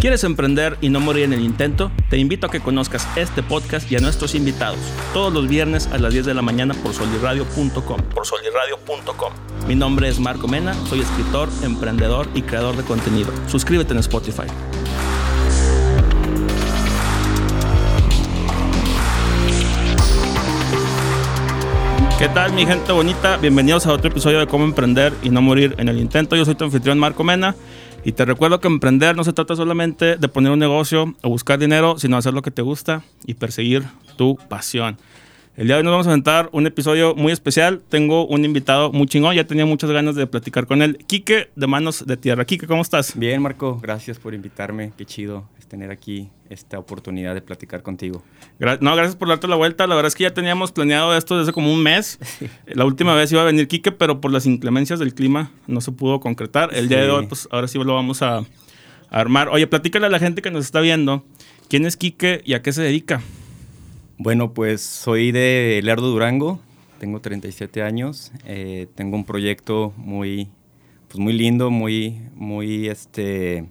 [0.00, 1.90] ¿Quieres emprender y no morir en el intento?
[2.10, 4.78] Te invito a que conozcas este podcast y a nuestros invitados
[5.14, 8.02] todos los viernes a las 10 de la mañana por solirradio.com.
[8.14, 9.32] Por solirradio.com.
[9.66, 13.32] Mi nombre es Marco Mena, soy escritor, emprendedor y creador de contenido.
[13.48, 14.44] Suscríbete en Spotify.
[22.18, 23.38] ¿Qué tal mi gente bonita?
[23.38, 26.36] Bienvenidos a otro episodio de Cómo Emprender y no morir en el intento.
[26.36, 27.54] Yo soy tu anfitrión Marco Mena
[28.06, 31.58] y te recuerdo que emprender no se trata solamente de poner un negocio o buscar
[31.58, 33.82] dinero, sino hacer lo que te gusta y perseguir
[34.16, 34.96] tu pasión.
[35.56, 37.82] El día de hoy nos vamos a aventar un episodio muy especial.
[37.88, 40.98] Tengo un invitado muy chingón, ya tenía muchas ganas de platicar con él.
[41.08, 42.44] Quique de Manos de Tierra.
[42.44, 43.18] Quique, ¿cómo estás?
[43.18, 44.92] Bien, Marco, gracias por invitarme.
[44.96, 48.22] Qué chido es tener aquí esta oportunidad de platicar contigo.
[48.58, 49.86] no, gracias por darte la vuelta.
[49.86, 52.18] La verdad es que ya teníamos planeado esto desde como un mes.
[52.66, 55.92] La última vez iba a venir Quique, pero por las inclemencias del clima no se
[55.92, 56.74] pudo concretar.
[56.74, 58.44] El día de hoy, pues ahora sí lo vamos a, a
[59.10, 59.48] armar.
[59.48, 61.24] Oye, platícale a la gente que nos está viendo.
[61.68, 63.20] ¿Quién es Quique y a qué se dedica?
[64.18, 66.58] Bueno, pues soy de Lerdo Durango,
[66.98, 70.48] tengo 37 años, eh, tengo un proyecto muy,
[71.08, 73.66] pues muy lindo, muy, muy, este,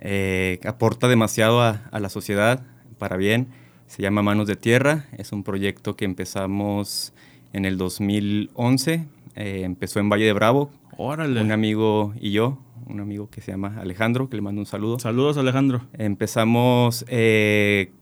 [0.00, 2.62] eh, aporta demasiado a, la sociedad
[2.98, 3.48] para bien.
[3.86, 7.12] Se llama Manos de Tierra, es un proyecto que empezamos
[7.52, 11.40] en el 2011, eh, empezó en Valle de Bravo, Órale.
[11.40, 14.98] un amigo y yo, un amigo que se llama Alejandro, que le mando un saludo.
[14.98, 15.82] Saludos Alejandro.
[15.94, 17.04] Empezamos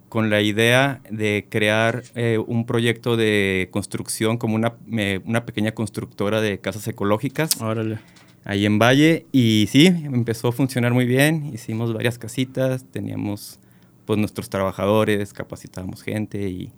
[0.09, 4.75] con la idea de crear eh, un proyecto de construcción como una,
[5.25, 7.61] una, pequeña constructora de casas ecológicas.
[7.61, 7.99] Órale.
[8.49, 9.27] Ahí en Valle.
[9.31, 11.51] Y sí, empezó a funcionar muy bien.
[11.53, 13.61] Hicimos varias casitas, teníamos
[14.07, 16.73] pues nuestros trabajadores, capacitábamos gente y,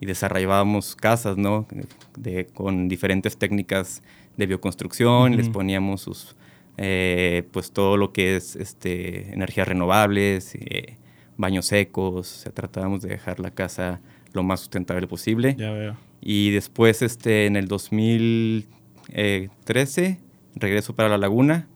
[0.00, 1.68] y desarrollábamos casas, ¿no?
[2.16, 4.02] De, con diferentes técnicas
[4.38, 6.36] de bioconstrucción, les poníamos sus,
[6.78, 10.96] eh, pues todo lo que es este, energías renovables, eh,
[11.36, 14.00] baños secos, se tratábamos de dejar la casa
[14.32, 15.54] lo más sustentable posible.
[15.58, 15.98] Ya veo.
[16.22, 21.68] Y después, este, en el 2013, regreso para la laguna,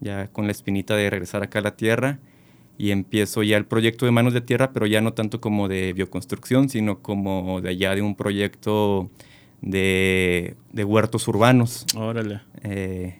[0.00, 2.18] ya con la espinita de regresar acá a la tierra,
[2.76, 5.92] y empiezo ya el proyecto de Manos de Tierra, pero ya no tanto como de
[5.92, 9.10] bioconstrucción, sino como de allá de un proyecto
[9.60, 11.86] de, huertos urbanos.
[11.96, 12.40] Órale.
[12.62, 13.18] Eh,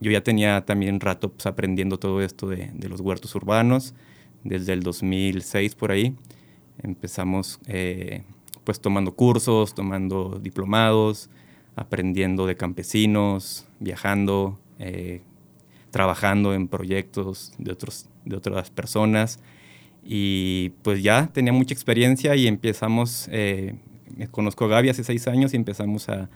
[0.00, 3.94] yo ya tenía también rato pues, aprendiendo todo esto de, de los huertos urbanos
[4.44, 6.16] desde el 2006 por ahí.
[6.82, 8.22] Empezamos eh,
[8.64, 11.30] pues tomando cursos, tomando diplomados,
[11.76, 15.22] aprendiendo de campesinos, viajando, eh,
[15.90, 19.40] trabajando en proyectos de, otros, de otras personas.
[20.04, 23.76] Y pues ya tenía mucha experiencia y empezamos, eh,
[24.30, 26.28] conozco a Gaby hace seis años y empezamos a,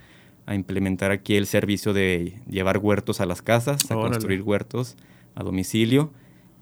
[0.46, 4.96] a, implementar aquí el servicio de llevar huertos a las casas, a construir huertos
[5.34, 6.12] a domicilio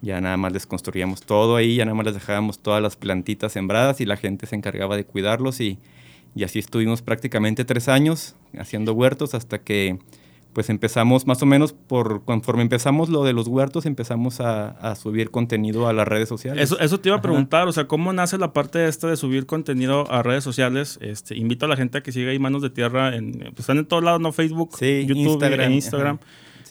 [0.05, 3.51] ya nada más les construíamos todo ahí, ya nada más les dejábamos todas las plantitas
[3.51, 5.79] sembradas y la gente se encargaba de cuidarlos y,
[6.35, 9.97] y así estuvimos prácticamente tres años haciendo huertos hasta que
[10.55, 14.95] pues empezamos más o menos por conforme empezamos lo de los huertos empezamos a, a
[14.95, 16.63] subir contenido a las redes sociales.
[16.63, 19.47] Eso, eso te iba a preguntar, o sea, ¿cómo nace la parte esta de subir
[19.47, 20.97] contenido a redes sociales?
[21.01, 23.79] Este, invito a la gente a que siga ahí Manos de Tierra, en, pues están
[23.79, 24.31] en todos lados, ¿no?
[24.31, 25.73] Facebook, YouTube, Instagram.
[25.73, 26.19] Instagram.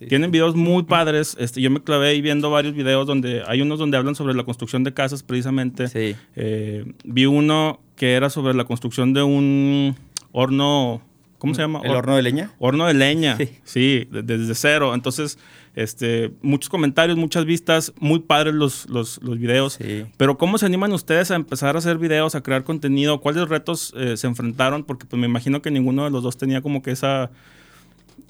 [0.09, 1.37] Tienen videos muy padres.
[1.39, 4.45] Este, yo me clavé ahí viendo varios videos donde hay unos donde hablan sobre la
[4.45, 5.89] construcción de casas precisamente.
[5.89, 6.16] Sí.
[6.37, 9.95] Eh, vi uno que era sobre la construcción de un
[10.33, 11.03] horno,
[11.44, 11.81] ¿cómo se llama?
[11.84, 12.53] ¿El horno de leña?
[12.59, 14.94] Horno de leña, sí, desde cero.
[14.94, 15.38] Entonces,
[15.75, 19.75] este, muchos comentarios, muchas vistas, muy padres los, los, los videos.
[19.75, 20.04] Sí.
[20.16, 23.21] Pero ¿cómo se animan ustedes a empezar a hacer videos, a crear contenido?
[23.21, 24.84] ¿Cuáles retos eh, se enfrentaron?
[24.84, 27.31] Porque pues me imagino que ninguno de los dos tenía como que esa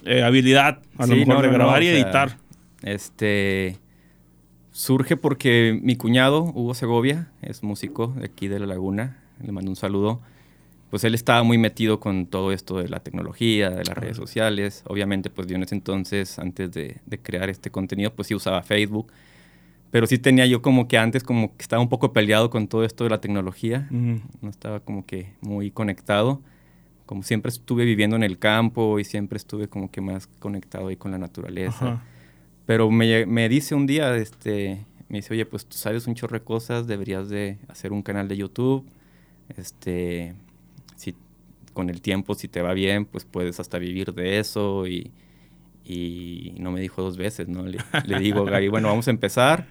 [0.05, 2.39] eh, habilidad, a lo mejor, de grabar y editar.
[2.83, 3.79] Este
[4.73, 9.71] surge porque mi cuñado, Hugo Segovia, es músico de aquí de La Laguna, le mando
[9.71, 10.21] un saludo.
[10.94, 14.84] Pues él estaba muy metido con todo esto de la tecnología, de las redes sociales.
[14.87, 19.12] Obviamente, pues yo en ese entonces, antes de, crear este contenido, pues sí usaba Facebook.
[19.91, 22.85] Pero sí tenía yo como que antes como que estaba un poco peleado con todo
[22.85, 23.88] esto de la tecnología.
[23.91, 26.41] No estaba como que muy conectado
[27.06, 30.97] como siempre estuve viviendo en el campo y siempre estuve como que más conectado ahí
[30.97, 32.05] con la naturaleza.
[32.67, 36.38] Pero me, me, dice un día, este, me dice, oye, pues tú sabes un chorro
[36.38, 38.88] de cosas, deberías de hacer un canal de YouTube.
[39.56, 40.35] Este,
[41.75, 44.87] con el tiempo, si te va bien, pues puedes hasta vivir de eso.
[44.87, 45.12] Y,
[45.85, 47.67] y no me dijo dos veces, ¿no?
[47.67, 49.67] Le, le digo, Gaby, bueno, vamos a empezar.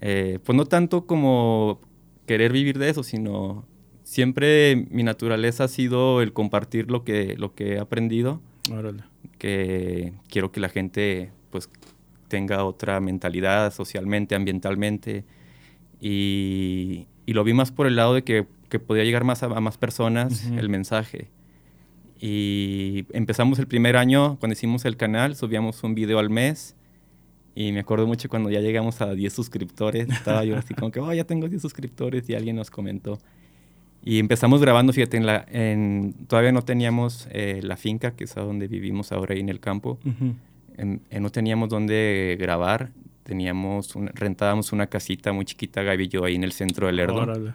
[0.00, 1.80] Eh, pues no tanto como
[2.26, 3.66] querer vivir de eso, sino
[4.02, 8.40] siempre mi naturaleza ha sido el compartir lo que, lo que he aprendido.
[8.72, 9.02] Órale.
[9.38, 11.68] Que quiero que la gente pues
[12.28, 15.24] tenga otra mentalidad socialmente, ambientalmente.
[16.00, 19.48] Y, y lo vi más por el lado de que, que podía llegar más a,
[19.48, 21.30] más personas el mensaje.
[22.20, 26.74] Y empezamos el primer año, cuando hicimos el canal, subíamos un video al mes.
[27.54, 31.00] Y me acuerdo mucho cuando ya llegamos a 10 suscriptores, estaba yo así como que,
[31.00, 33.18] oh, ya tengo 10 suscriptores y alguien nos comentó.
[34.02, 38.36] Y empezamos grabando, fíjate, en la, en, todavía no teníamos eh, la finca, que es
[38.36, 39.98] a donde vivimos ahora ahí en el campo.
[40.76, 42.90] no teníamos dónde grabar,
[43.22, 47.54] teníamos rentábamos una casita muy chiquita, Gaby y yo, ahí en el centro del Lerdo.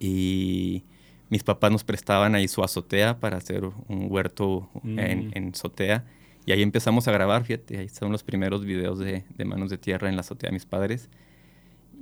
[0.00, 0.82] Y
[1.28, 5.32] mis papás nos prestaban ahí su azotea para hacer un huerto en, mm.
[5.34, 6.04] en, azotea.
[6.46, 9.78] Y ahí empezamos a grabar, fíjate, ahí están los primeros videos de, de, Manos de
[9.78, 11.08] Tierra en la azotea de mis padres.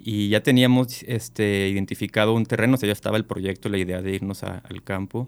[0.03, 4.01] Y ya teníamos este, identificado un terreno, o sea, ya estaba el proyecto, la idea
[4.01, 5.27] de irnos al campo.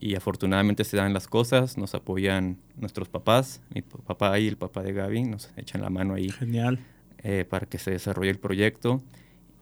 [0.00, 4.82] Y afortunadamente se dan las cosas, nos apoyan nuestros papás, mi papá y el papá
[4.82, 6.30] de Gaby, nos echan la mano ahí.
[6.30, 6.80] Genial.
[7.22, 9.00] Eh, para que se desarrolle el proyecto.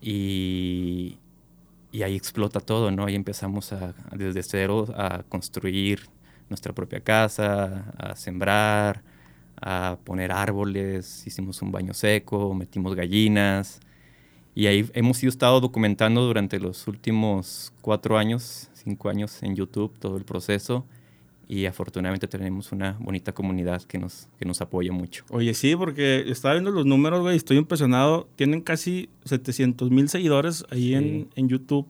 [0.01, 1.19] Y,
[1.93, 3.07] y ahí explota todo, ¿no?
[3.07, 6.09] Ahí empezamos a, desde cero a construir
[6.49, 9.03] nuestra propia casa, a sembrar,
[9.61, 13.81] a poner árboles, hicimos un baño seco, metimos gallinas.
[14.55, 19.97] Y ahí hemos ido estado documentando durante los últimos cuatro años cinco años en YouTube,
[19.99, 20.85] todo el proceso.
[21.51, 25.25] Y afortunadamente tenemos una bonita comunidad que nos, que nos apoya mucho.
[25.31, 28.29] Oye, sí, porque estaba viendo los números, güey, estoy impresionado.
[28.37, 31.89] Tienen casi 700 mil seguidores ahí en, en, YouTube.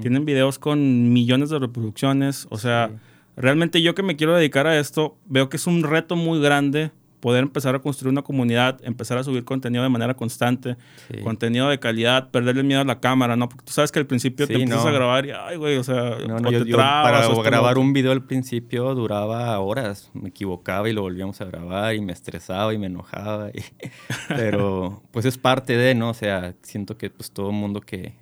[0.00, 2.46] Tienen videos con millones de reproducciones.
[2.50, 2.92] O sea,
[3.36, 6.92] realmente yo que me quiero dedicar a esto, veo que es un reto muy grande
[7.22, 10.76] poder empezar a construir una comunidad, empezar a subir contenido de manera constante,
[11.22, 13.48] contenido de calidad, perderle miedo a la cámara, ¿no?
[13.48, 16.18] Porque tú sabes que al principio te empiezas a grabar y, ay, güey, o sea,
[16.26, 21.02] no, no, yo, para grabar un video al principio duraba horas, me equivocaba y lo
[21.02, 23.52] volvíamos a grabar y me estresaba y me enojaba,
[24.28, 26.10] pero pues es parte de, ¿no?
[26.10, 28.14] O sea, siento que pues todo mundo que,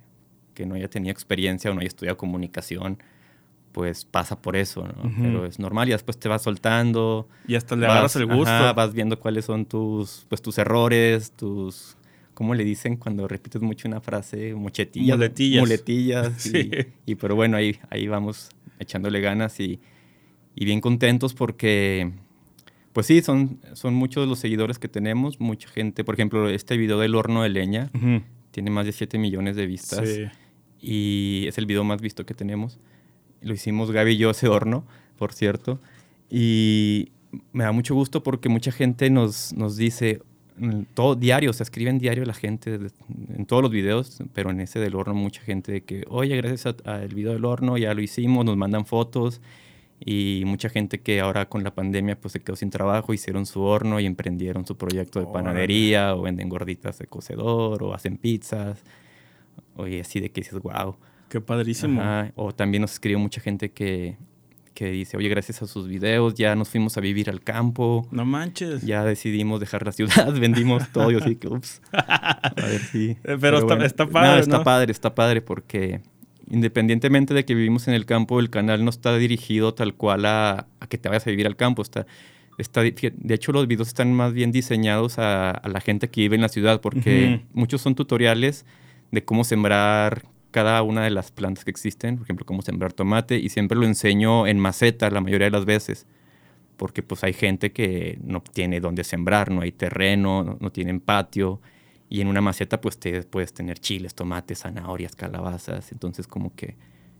[0.53, 2.99] que no haya tenido experiencia o no haya estudiado comunicación,
[3.71, 5.11] pues pasa por eso, ¿no?
[5.21, 7.27] Pero es normal y después te vas soltando.
[7.47, 8.73] Y hasta le agarras el gusto.
[8.75, 11.97] vas viendo cuáles son tus, pues, tus errores, tus...
[12.33, 14.55] ¿Cómo le dicen cuando repites mucho una frase?
[14.55, 15.17] Muchetillas.
[15.17, 15.61] Muletillas.
[15.61, 16.45] Muletillas.
[17.05, 19.79] Y, y, pero bueno, ahí, ahí vamos echándole ganas y,
[20.55, 22.11] y, bien contentos porque,
[22.93, 26.03] pues sí, son, son muchos los seguidores que tenemos, mucha gente.
[26.03, 27.91] Por ejemplo, este video del horno de leña
[28.49, 30.09] tiene más de 7 millones de vistas.
[30.09, 30.23] Sí.
[30.81, 32.79] Y es el video más visto que tenemos.
[33.41, 34.85] Lo hicimos Gaby y yo ese horno,
[35.17, 35.79] por cierto.
[36.29, 37.11] Y
[37.51, 40.21] me da mucho gusto porque mucha gente nos, nos dice,
[40.93, 42.79] todo diario, se escribe en diario la gente,
[43.35, 46.75] en todos los videos, pero en ese del horno mucha gente de que, oye, gracias
[46.85, 49.41] al video del horno ya lo hicimos, nos mandan fotos
[50.03, 53.61] y mucha gente que ahora con la pandemia pues se quedó sin trabajo, hicieron su
[53.61, 58.83] horno y emprendieron su proyecto de panadería o venden gorditas de cocedor o hacen pizzas.
[59.75, 60.95] Oye, así de que dices, wow.
[61.31, 62.01] Qué padrísimo.
[62.35, 64.17] O también nos escribió mucha gente que,
[64.73, 68.05] que dice, oye, gracias a sus videos ya nos fuimos a vivir al campo.
[68.11, 68.81] No manches.
[68.81, 71.09] Ya decidimos dejar la ciudad, vendimos todo.
[71.09, 71.81] y así que, ups.
[71.93, 73.15] A ver si.
[73.23, 74.41] Pero, está, está, padre.
[74.41, 76.01] está padre, está padre porque
[76.49, 80.67] independientemente de que vivimos en el campo, el canal no está dirigido tal cual a,
[80.81, 81.81] a que te vayas a vivir al campo.
[81.81, 82.07] Está,
[82.57, 86.35] está, de hecho, los videos están más bien diseñados a, a la gente que vive
[86.35, 88.65] en la ciudad porque muchos son tutoriales
[89.11, 93.37] de cómo sembrar cada una de las plantas que existen, por ejemplo, cómo sembrar tomate,
[93.37, 96.05] y siempre lo enseño en maceta la mayoría de las veces,
[96.77, 101.61] porque pues hay gente que no tiene dónde sembrar, no hay terreno, no, tienen patio,
[102.09, 106.75] y en una maceta pues te puedes tener chiles, tomates, zanahorias, calabazas, entonces como que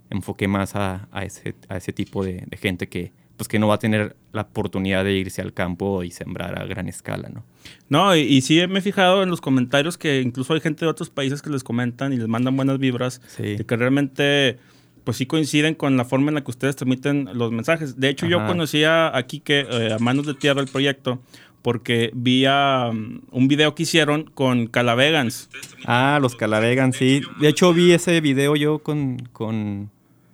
[0.10, 3.80] enfoqué más a, ese, a ese tipo de gente que pues que no va a
[3.80, 7.44] tener la oportunidad de irse al campo y sembrar a gran escala, ¿no?
[7.90, 11.10] No, y, sí me he fijado en los comentarios que incluso hay gente de otros
[11.10, 13.58] países que les comentan y les mandan buenas vibras, sí.
[13.68, 14.60] que realmente
[15.04, 18.00] pues sí coinciden con la forma en la que ustedes transmiten los mensajes.
[18.00, 21.20] De hecho, yo conocía aquí que eh, a manos de tierra el proyecto
[21.64, 25.50] porque vi um, un video que hicieron con Calavegans.
[25.86, 27.24] Ah, los Calavegans, sí.
[27.40, 29.90] De hecho, vi ese video yo con, con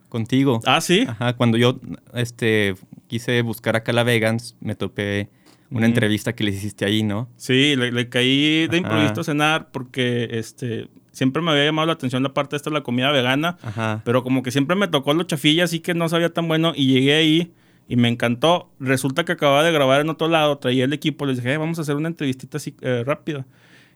[0.10, 0.62] contigo.
[0.66, 1.06] Ah, sí.
[1.08, 1.80] Ajá, cuando yo
[2.14, 2.76] este,
[3.08, 5.30] quise buscar a Calavegans, me topé
[5.70, 7.30] una entrevista que les hiciste ahí, ¿no?
[7.36, 12.24] Sí, le, caí de improviso a cenar porque este, siempre me había llamado la atención
[12.24, 14.02] la parte esta de la comida vegana, Ajá.
[14.06, 16.88] pero como que siempre me tocó los chafillas, así que no sabía tan bueno y
[16.88, 17.54] llegué ahí
[17.90, 18.72] y me encantó.
[18.80, 21.82] Resulta que acababa de grabar en otro lado, traía el equipo, les dije, vamos a
[21.82, 23.46] hacer una entrevistita así eh, rápida.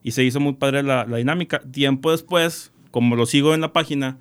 [0.04, 1.60] Y se hizo muy padre la, la dinámica.
[1.60, 4.18] Tiempo después, como lo sigo en la página,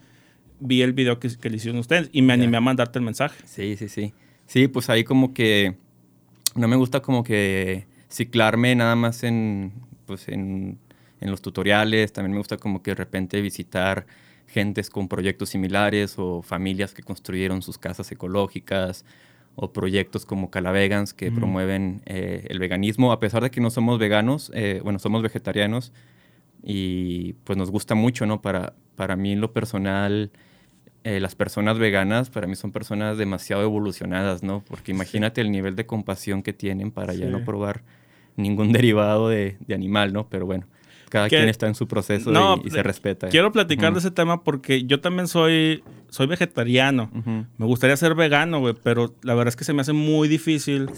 [0.58, 3.42] vi el video que, que le hicieron ustedes y me animé a mandarte el mensaje.
[3.46, 4.12] Sí, sí, sí.
[4.50, 5.76] Sí, pues ahí como que
[6.56, 9.72] no me gusta como que ciclarme nada más en,
[10.06, 10.76] pues en,
[11.20, 14.06] en los tutoriales, también me gusta como que de repente visitar
[14.48, 19.04] gentes con proyectos similares o familias que construyeron sus casas ecológicas
[19.54, 24.00] o proyectos como Calavegans que promueven eh, el veganismo, a pesar de que no somos
[24.00, 25.92] veganos, eh, bueno, somos vegetarianos
[26.60, 28.42] y pues nos gusta mucho, ¿no?
[28.42, 30.32] Para, para mí en lo personal,
[31.04, 34.62] eh, las personas veganas para mí son personas demasiado evolucionadas, ¿no?
[34.66, 37.82] Porque imagínate el nivel de compasión que tienen para ya no probar
[38.36, 40.28] ningún derivado de, de animal, ¿no?
[40.28, 40.66] Pero bueno
[41.10, 42.32] cada quien está en su proceso
[42.64, 43.28] y, se respeta.
[43.28, 47.10] Quiero platicar de ese tema porque yo también soy, soy vegetariano.
[47.58, 50.88] Me gustaría ser vegano, güey, pero la verdad es que se me hace muy difícil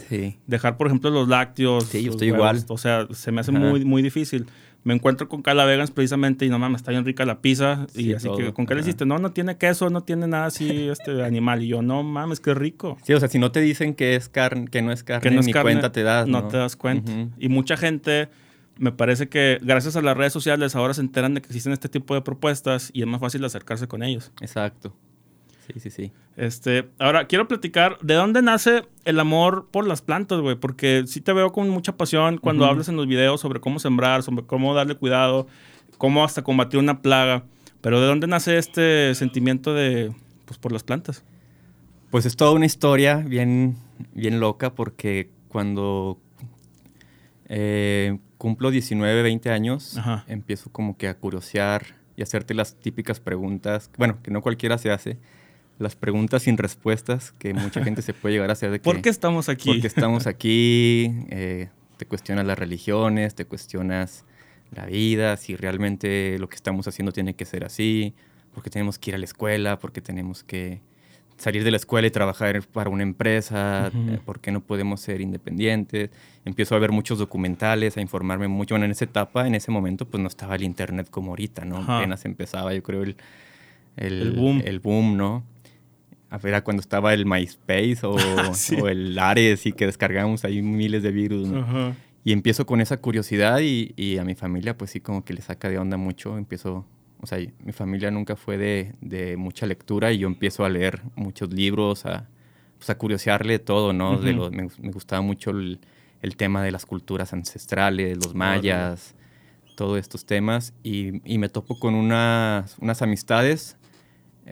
[0.46, 1.84] dejar, por ejemplo, los lácteos.
[1.84, 2.62] Sí, yo estoy igual.
[2.68, 4.46] O sea, se me hace muy, muy difícil.
[4.84, 7.86] Me encuentro con Calavegans precisamente y no mames, está bien rica la pizza.
[7.94, 9.06] y así que, ¿con qué le hiciste?
[9.06, 11.62] No, no tiene queso, no tiene nada así este animal.
[11.62, 12.98] Y yo, no mames, qué rico.
[13.02, 15.34] Sí, o sea, si no te dicen que es carne, que no es carne, que
[15.34, 16.26] no es ni cuenta te das.
[16.26, 17.12] No, te das cuenta.
[17.38, 18.28] Y mucha gente
[18.78, 21.88] me parece que gracias a las redes sociales ahora se enteran de que existen este
[21.88, 24.32] tipo de propuestas y es más fácil acercarse con ellos.
[24.40, 24.94] Exacto.
[25.72, 26.12] Sí, sí, sí.
[26.36, 31.20] Este, ahora quiero platicar de dónde nace el amor por las plantas, güey, porque sí
[31.20, 34.74] te veo con mucha pasión cuando hablas en los videos sobre cómo sembrar, sobre cómo
[34.74, 35.46] darle cuidado,
[35.98, 37.44] cómo hasta combatir una plaga,
[37.80, 40.12] pero ¿de dónde nace este sentimiento de
[40.44, 41.24] pues por las plantas?
[42.10, 43.76] Pues es toda una historia bien
[44.12, 46.18] bien loca porque cuando
[47.46, 51.84] eh, cumplo 19, 20 años, empiezo como que a curiosear
[52.16, 55.18] y hacerte las típicas preguntas, bueno, que no cualquiera se hace,
[55.82, 58.84] las preguntas sin respuestas que mucha gente se puede llegar a hacer de que...
[58.84, 59.68] ¿Por qué estamos aquí?
[59.68, 64.24] Porque estamos aquí, eh, te cuestionas las religiones, te cuestionas
[64.74, 68.14] la vida, si realmente lo que estamos haciendo tiene que ser así,
[68.54, 70.80] porque tenemos que ir a la escuela, porque tenemos que
[71.36, 75.20] salir de la escuela y trabajar para una empresa, eh, por qué no podemos ser
[75.20, 76.10] independientes.
[76.44, 78.74] Empiezo a ver muchos documentales, a informarme mucho.
[78.74, 81.78] Bueno, en esa etapa, en ese momento, pues no estaba el internet como ahorita, ¿no?
[81.78, 83.16] Apenas empezaba, yo creo, el,
[83.96, 84.62] el, boom.
[84.64, 85.44] el boom, ¿no?
[86.42, 88.16] Era cuando estaba el MySpace o,
[88.82, 91.94] o el Ares y que descargamos ahí miles de virus, ¿no?
[92.24, 95.42] Y empiezo con esa curiosidad y, y, a mi familia, pues sí, como que le
[95.42, 96.38] saca de onda mucho.
[96.38, 96.86] Empiezo
[97.22, 101.02] o sea, mi familia nunca fue de, de, mucha lectura y yo empiezo a leer
[101.14, 102.28] muchos libros, a,
[102.78, 104.18] pues a curiosearle todo, ¿no?
[104.18, 105.78] de me, me, gustaba mucho el,
[106.20, 109.14] el, tema de las culturas ancestrales, los mayas,
[109.76, 110.74] todos estos temas.
[110.82, 113.76] Y, y, me topo con unas, unas amistades,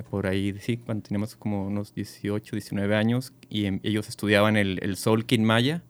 [0.03, 4.79] por ahí, sí, cuando teníamos como unos 18, 19 años, y em, ellos estudiaban el,
[4.83, 5.83] el Solkin Maya.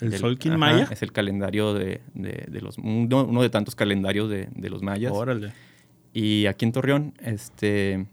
[0.00, 0.88] ¿El Solkin Maya?
[0.90, 2.78] Es el calendario de, de, de los...
[2.78, 5.12] Uno, uno, de tantos calendarios de, de los mayas.
[5.12, 5.52] Órale.
[6.12, 8.06] Y aquí en Torreón, este,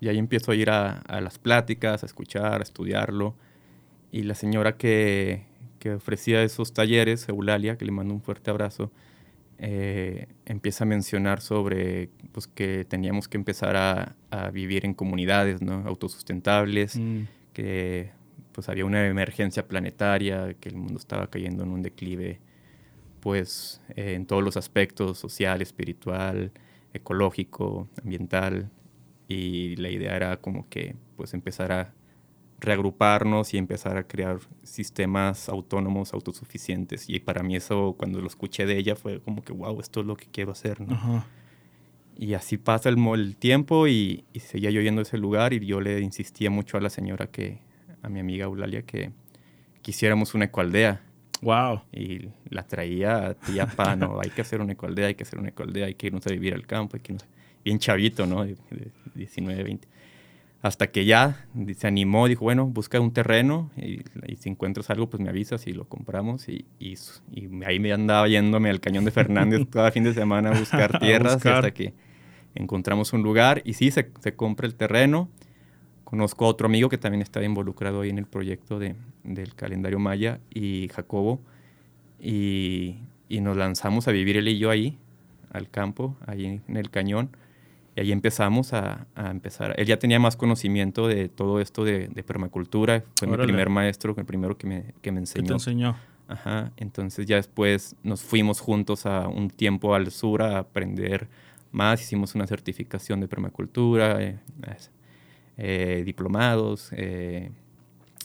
[0.00, 3.34] y ahí empiezo a ir a, a, las pláticas, a escuchar, a estudiarlo.
[4.12, 5.44] Y la señora que,
[5.78, 8.90] que ofrecía esos talleres, Eulalia, que le mando un fuerte abrazo,
[9.58, 15.62] eh, empieza a mencionar sobre pues, que teníamos que empezar a, a vivir en comunidades
[15.62, 15.84] ¿no?
[15.86, 17.22] autosustentables, mm.
[17.52, 18.10] que
[18.52, 22.40] pues había una emergencia planetaria, que el mundo estaba cayendo en un declive
[23.20, 26.52] pues eh, en todos los aspectos, social, espiritual,
[26.94, 28.70] ecológico, ambiental,
[29.28, 31.92] y la idea era como que pues empezar a
[32.58, 37.08] reagruparnos y empezar a crear sistemas autónomos, autosuficientes.
[37.08, 40.06] Y para mí eso, cuando lo escuché de ella, fue como que, wow, esto es
[40.06, 41.24] lo que quiero hacer, ¿no?
[42.18, 45.64] Y así pasa el, el tiempo y, y, seguía yo yendo a ese lugar y
[45.66, 47.58] yo le insistía mucho a la señora que,
[48.02, 49.12] a mi amiga Eulalia, que
[49.82, 51.02] quisiéramos una ecoaldea.
[51.42, 51.82] Wow.
[51.92, 55.50] Y la traía tía pa, no, hay que hacer una ecoaldea, hay que hacer una
[55.50, 57.28] ecoaldea, hay que irnos a vivir al campo, hay que irnos...
[57.64, 58.44] bien chavito, ¿no?
[58.44, 58.56] De,
[59.14, 59.88] 19, 20.
[60.66, 61.46] Hasta que ya
[61.76, 64.02] se animó, dijo, bueno, busca un terreno y,
[64.36, 66.48] si encuentras algo, pues me avisas y lo compramos.
[66.48, 66.96] Y, y,
[67.64, 71.34] ahí me andaba yéndome al Cañón de Fernández cada fin de semana a buscar tierras
[71.46, 71.94] hasta que
[72.56, 73.62] encontramos un lugar.
[73.64, 75.28] Y sí, se, se compra el terreno.
[76.02, 80.00] Conozco a otro amigo que también estaba involucrado ahí en el proyecto de, del calendario
[80.00, 81.40] maya y Jacobo.
[82.18, 82.96] Y,
[83.28, 84.98] y, nos lanzamos a vivir él y yo ahí,
[85.52, 87.30] al campo, ahí en el cañón.
[87.96, 89.74] Y ahí empezamos a, a empezar.
[89.78, 93.02] Él ya tenía más conocimiento de todo esto de, de permacultura.
[93.18, 95.44] Fue mi primer maestro, el primero que me, que me enseñó.
[95.44, 95.96] ¿Qué te enseñó?
[96.28, 96.72] Ajá.
[96.76, 101.26] Entonces ya después nos fuimos juntos a un tiempo al sur a aprender
[101.72, 102.02] más.
[102.02, 104.22] Hicimos una certificación de permacultura.
[104.22, 104.38] Eh,
[105.58, 107.50] eh, diplomados, eh,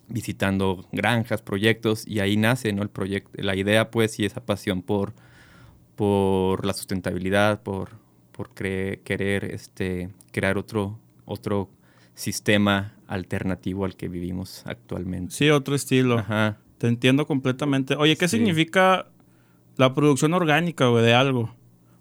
[0.10, 2.84] visitando granjas, proyectos, y ahí nace ¿no?
[2.84, 5.14] el proyecto, la idea pues y esa pasión por,
[5.96, 8.01] por la sustentabilidad, por,
[8.42, 11.70] por querer este, crear otro, otro
[12.16, 15.32] sistema alternativo al que vivimos actualmente.
[15.36, 16.18] Sí, otro estilo.
[16.18, 16.58] Ajá.
[16.80, 17.96] Te entiendo completamente.
[17.96, 18.38] Oye, ¿qué Sí.
[18.38, 19.06] significa
[19.78, 21.54] la producción orgánica, güey, de algo?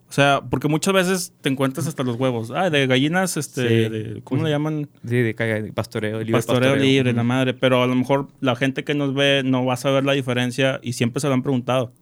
[0.08, 2.50] O sea, porque muchas veces te encuentras hasta los huevos.
[2.52, 3.88] Ah, de gallinas, este, Sí.
[3.90, 4.88] de- ¿cómo le llaman?
[5.06, 7.52] Sí, de, pastoreo, libre pastoreo, libre, la madre.
[7.52, 10.80] Pero a lo mejor la gente que nos ve no va a saber la diferencia
[10.82, 11.92] y siempre se lo han preguntado.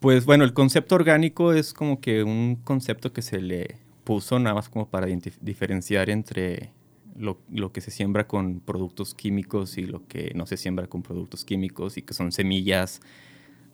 [0.00, 4.54] Pues bueno, el concepto orgánico es como que un concepto que se le puso nada
[4.54, 5.06] más como para
[5.40, 6.70] diferenciar entre
[7.18, 11.02] lo, lo que se siembra con productos químicos y lo que no se siembra con
[11.02, 13.00] productos químicos y que son semillas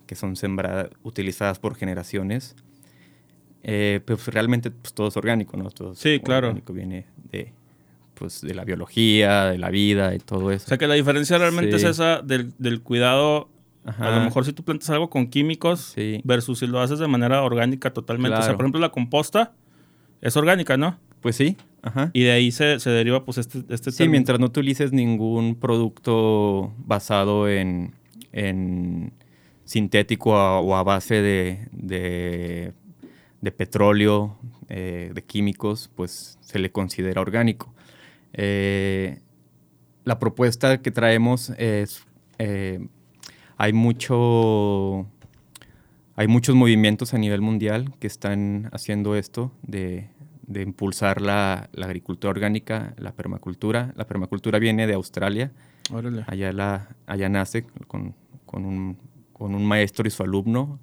[0.07, 2.57] que son sembradas, utilizadas por generaciones.
[3.63, 5.71] Eh, pues realmente pues, todo es orgánico, ¿no?
[5.71, 6.49] Todo Sí, claro.
[6.49, 7.53] orgánico, viene de,
[8.15, 10.67] pues, de la biología, de la vida y todo eso.
[10.67, 11.85] O sea, que la diferencia realmente Sí.
[11.87, 13.49] es esa del, del cuidado.
[13.85, 16.21] A lo mejor si tú plantas algo con químicos Sí.
[16.25, 18.39] versus si lo haces de manera orgánica totalmente.
[18.39, 19.53] O sea, por ejemplo, la composta
[20.23, 20.99] es orgánica, ¿no?
[21.21, 22.11] Pues sí, ajá.
[22.15, 24.13] Y de ahí se, se deriva pues este, este Sí, término.
[24.13, 27.95] mientras no utilices ningún producto basado en,
[28.33, 29.13] en
[29.65, 32.73] sintético a- o a base de, de,
[33.41, 34.39] de petróleo,
[34.69, 37.73] eh, de químicos, pues se le considera orgánico.
[38.35, 39.21] Eh,
[40.05, 42.05] la propuesta que traemos es,
[42.39, 42.87] eh,
[43.57, 45.07] hay mucho,
[46.17, 50.09] hay muchos movimientos a nivel mundial que están haciendo esto de,
[50.47, 53.93] de impulsar la, la agricultura orgánica, la permacultura.
[53.97, 55.53] La permacultura viene de Australia,
[55.93, 56.25] Órale.
[56.27, 58.15] allá, la, allá nace con,
[58.47, 58.97] con un,
[59.33, 60.79] con un maestro y su alumno,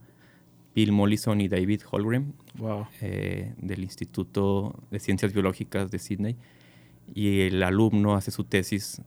[0.73, 2.85] Bill Mollison y David Holgren, Wow.
[3.01, 6.35] eh, del Instituto de Ciencias Biológicas de Sydney.
[7.13, 9.01] Y el alumno hace su tesis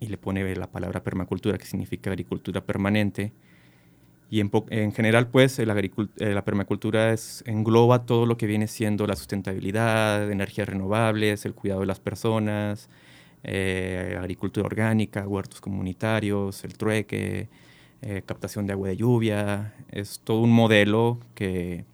[0.00, 3.32] y le pone la palabra permacultura, que significa agricultura permanente.
[4.30, 8.66] Y en, en general, pues, agricul- eh, la permacultura es, engloba todo lo que viene
[8.66, 12.88] siendo la sustentabilidad, energías renovables, el cuidado de las personas,
[13.42, 17.48] eh, agricultura orgánica, huertos comunitarios, el trueque,
[18.02, 19.74] eh, captación de agua de lluvia.
[19.90, 21.84] Es todo un modelo que,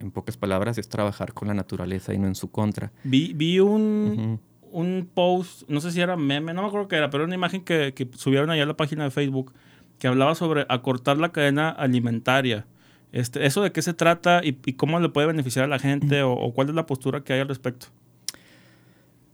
[0.00, 2.92] en pocas palabras, es trabajar con la naturaleza y no en su contra.
[3.04, 4.40] Vi, vi un, Ujú.
[4.74, 7.34] Un post, no sé si era meme, no me acuerdo qué era, pero era una
[7.36, 9.52] imagen que, que subieron allá a la página de Facebook
[9.98, 12.66] que hablaba sobre acortar la cadena alimentaria.
[13.12, 16.22] Este, ¿Eso de qué se trata y, y cómo le puede beneficiar a la gente
[16.22, 17.86] o, o cuál es la postura que hay al respecto?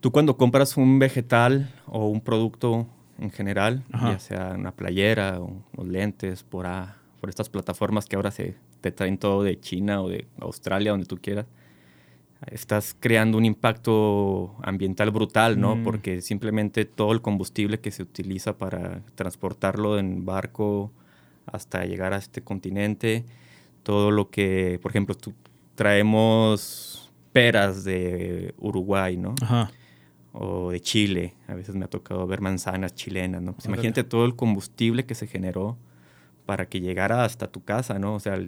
[0.00, 2.86] Tú cuando compras un vegetal o un producto
[3.18, 4.12] en general, Ajá.
[4.12, 8.56] ya sea una playera o unos lentes por, a- por estas plataformas que ahora se
[8.80, 11.46] te traen todo de China o de Australia, donde tú quieras,
[12.46, 15.76] estás creando un impacto ambiental brutal, ¿no?
[15.76, 15.84] Mm.
[15.84, 20.92] Porque simplemente todo el combustible que se utiliza para transportarlo en barco
[21.46, 23.24] hasta llegar a este continente,
[23.82, 25.34] todo lo que, por ejemplo, tú,
[25.74, 29.34] traemos peras de Uruguay, ¿no?
[29.42, 29.70] Ajá.
[30.32, 31.34] o de Chile.
[31.48, 33.52] A veces me ha tocado ver manzanas chilenas, ¿no?
[33.52, 35.76] Pues imagínate todo el combustible que se generó
[36.46, 38.14] para que llegara hasta tu casa, ¿no?
[38.14, 38.38] O sea,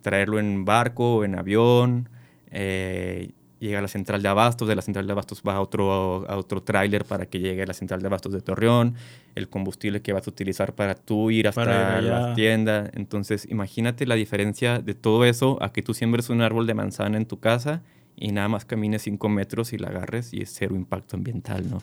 [0.00, 2.08] traerlo en barco o en avión,
[2.50, 6.28] eh, llega a la central de abastos, de la central de abastos va a otro,
[6.28, 8.94] a otro tráiler para que llegue a la central de abastos de Torreón,
[9.34, 12.90] el combustible que vas a utilizar para tú ir hasta la tienda.
[12.94, 17.18] Entonces, imagínate la diferencia de todo eso a que tú siembres un árbol de manzana
[17.18, 17.82] en tu casa
[18.16, 21.82] y nada más camines cinco metros y la agarres y es cero impacto ambiental, ¿no?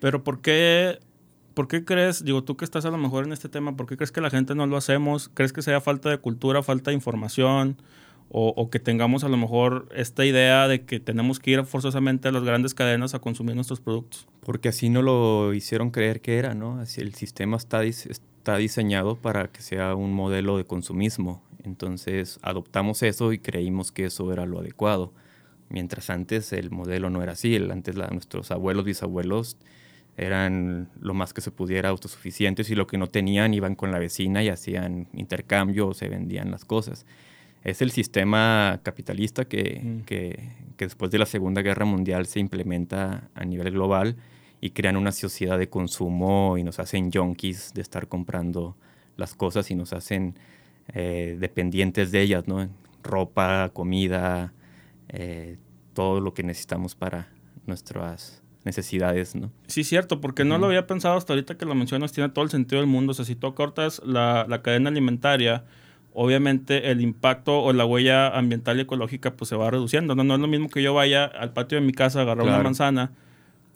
[0.00, 0.98] Pero ¿por qué,
[1.54, 3.96] ¿por qué crees, digo tú que estás a lo mejor en este tema, ¿por qué
[3.96, 5.30] crees que la gente no lo hacemos?
[5.32, 7.76] ¿Crees que sea falta de cultura, falta de información?
[8.36, 12.26] O, o que tengamos a lo mejor esta idea de que tenemos que ir forzosamente
[12.26, 14.26] a las grandes cadenas a consumir nuestros productos.
[14.40, 16.80] Porque así no lo hicieron creer que era, ¿no?
[16.80, 21.44] Así el sistema está, está diseñado para que sea un modelo de consumismo.
[21.62, 25.12] Entonces adoptamos eso y creímos que eso era lo adecuado.
[25.68, 27.54] Mientras antes el modelo no era así.
[27.54, 29.56] Antes la- nuestros abuelos, bisabuelos
[30.16, 34.00] eran lo más que se pudiera autosuficientes y lo que no tenían iban con la
[34.00, 37.06] vecina y hacían intercambio o se vendían las cosas.
[37.64, 40.00] Es el sistema capitalista que, Mm.
[40.04, 44.16] que, que después de la Segunda Guerra Mundial se implementa a nivel global
[44.60, 48.76] y crean una sociedad de consumo y nos hacen junkies de estar comprando
[49.16, 50.38] las cosas y nos hacen
[50.94, 52.68] eh, dependientes de ellas, ¿no?
[53.02, 54.52] Ropa, comida,
[55.08, 55.58] eh,
[55.94, 57.28] todo lo que necesitamos para
[57.66, 59.50] nuestras necesidades, ¿no?
[59.66, 62.50] Sí, cierto, porque no lo había pensado hasta ahorita que lo mencionas, tiene todo el
[62.50, 63.12] sentido del mundo.
[63.12, 65.64] O sea, si tú cortas la, la cadena alimentaria,
[66.14, 70.14] obviamente el impacto o la huella ambiental y ecológica pues se va reduciendo.
[70.14, 72.46] No, no es lo mismo que yo vaya al patio de mi casa a agarrar
[72.46, 73.10] una manzana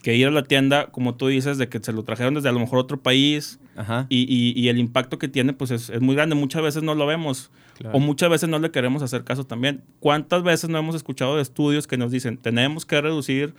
[0.03, 2.53] que ir a la tienda, como tú dices, de que se lo trajeron desde a
[2.53, 4.07] lo mejor otro país Ajá.
[4.09, 6.37] y, y- y el impacto que tiene pues es, es muy grande.
[6.37, 7.97] Muchas veces no lo vemos claro.
[7.97, 9.83] o muchas veces no le queremos hacer caso también.
[9.99, 13.55] ¿Cuántas veces no hemos escuchado de estudios que nos dicen tenemos que reducir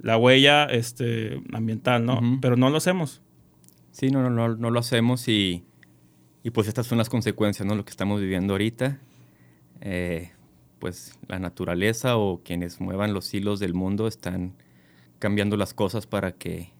[0.00, 2.20] la huella este, ambiental, ¿no?
[2.40, 3.20] Pero no lo hacemos.
[3.90, 5.62] Sí, no, no, no, no lo hacemos y
[6.42, 7.74] y pues estas son las consecuencias, ¿no?
[7.74, 8.98] Lo que estamos viviendo ahorita.
[9.80, 10.30] Eh,
[10.82, 14.54] pues la naturaleza o quienes muevan los hilos del mundo están
[15.20, 16.72] cambiando las cosas para que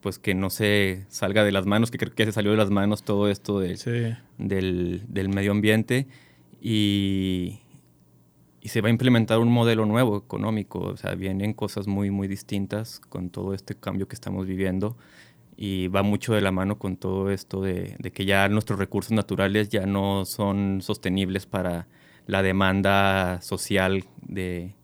[0.00, 2.70] pues que no se salga de las manos, que creo que se salió de las
[2.70, 3.76] manos todo esto del,
[4.38, 6.06] del, medio ambiente
[6.62, 7.60] y,
[8.62, 12.26] y, se va a implementar un modelo nuevo económico, o sea, vienen cosas muy, muy
[12.26, 14.96] distintas con todo este cambio que estamos viviendo
[15.62, 19.12] y va mucho de la mano con todo esto de, de que ya nuestros recursos
[19.12, 21.86] naturales ya no son sostenibles para
[22.26, 24.74] la demanda social de,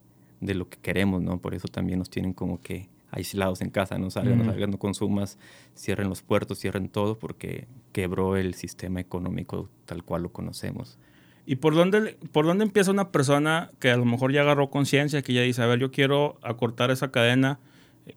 [0.43, 1.41] de lo que queremos, ¿no?
[1.41, 4.79] Por eso también nos tienen como que aislados en casa, no salgan, no salgan, no
[4.79, 5.39] consumas,
[5.75, 10.99] cierren los puertos, cierren todo, porque quebró el sistema económico tal cual lo conocemos.
[11.47, 15.23] ¿Y por dónde, por dónde empieza una persona que a lo mejor ya agarró conciencia,
[15.23, 17.61] que ya dice, a ver, yo quiero acortar esa cadena,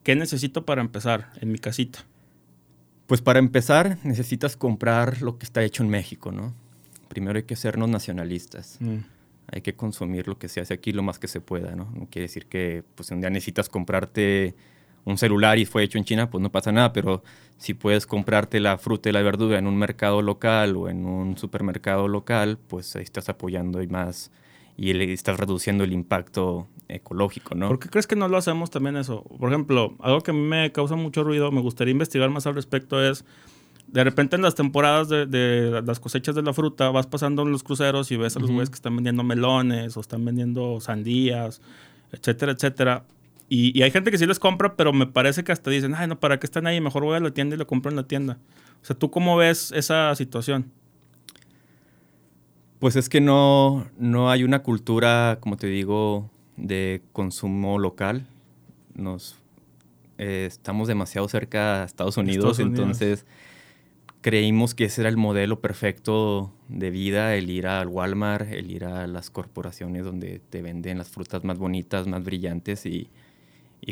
[0.04, 2.06] ¿qué necesito para empezar en mi casita?
[3.10, 6.54] Pues para empezar necesitas comprar lo que está hecho en México, ¿no?
[7.10, 8.78] Primero hay que sernos nacionalistas.
[8.80, 9.00] Mm
[9.52, 11.92] hay que consumir lo que se hace aquí lo más que se pueda, ¿no?
[11.96, 14.56] No quiere decir que pues un día necesitas comprarte
[15.06, 17.24] un celular y fue hecho en China, pues no pasa nada, pero
[17.58, 21.38] si puedes comprarte la fruta y la verdura en un mercado local o en un
[21.38, 24.32] supermercado local, pues ahí estás apoyando y más
[24.80, 27.68] y estás reduciendo el impacto ecológico, ¿no?
[27.68, 29.24] ¿Por qué crees que no lo hacemos también eso?
[29.24, 32.56] Por ejemplo, algo que a mí me causa mucho ruido, me gustaría investigar más al
[32.56, 33.26] respecto es
[33.88, 37.64] de repente en las temporadas de, las cosechas de la fruta vas pasando en los
[37.64, 41.62] cruceros y ves a los güeyes que están vendiendo melones o están vendiendo sandías,
[42.14, 43.04] etcétera, etcétera.
[43.50, 46.20] Y, hay gente que sí les compra, pero me parece que hasta dicen, ay, no,
[46.20, 46.80] ¿para qué están ahí?
[46.80, 48.38] Mejor voy a la tienda y lo compro en la tienda.
[48.82, 50.72] O sea, ¿tú cómo ves esa situación?
[52.80, 58.26] Pues es que no, no hay una cultura, como te digo, de consumo local.
[58.96, 59.38] Nos
[60.18, 63.26] eh, estamos demasiado cerca a Estados Unidos, entonces
[64.22, 68.86] creímos que ese era el modelo perfecto de vida, el ir al Walmart, el ir
[68.86, 73.10] a las corporaciones donde te venden las frutas más bonitas, más brillantes y,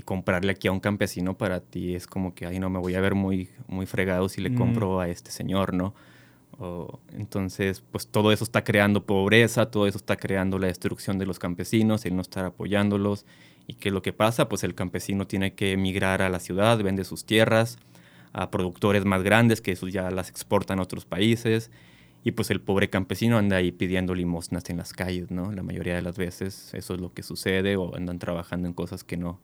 [0.06, 3.02] comprarle aquí a un campesino para ti es como que, ay, no, me voy a
[3.02, 5.96] ver muy, muy fregado si le compro a este señor, ¿no?
[7.14, 11.38] Entonces, pues todo eso está creando pobreza, todo eso está creando la destrucción de los
[11.40, 13.26] campesinos, el no estar apoyándolos.
[13.68, 14.50] ¿Y qué es lo que pasa?
[14.50, 17.78] Pues el campesino tiene que emigrar a la ciudad, vende sus tierras,
[18.34, 21.70] a productores más grandes que ya las exportan a otros países
[22.24, 25.52] y pues el pobre campesino anda ahí pidiendo limosnas en las calles, ¿no?
[25.52, 29.04] La mayoría de las veces eso es lo que sucede o andan trabajando en cosas
[29.04, 29.40] que no,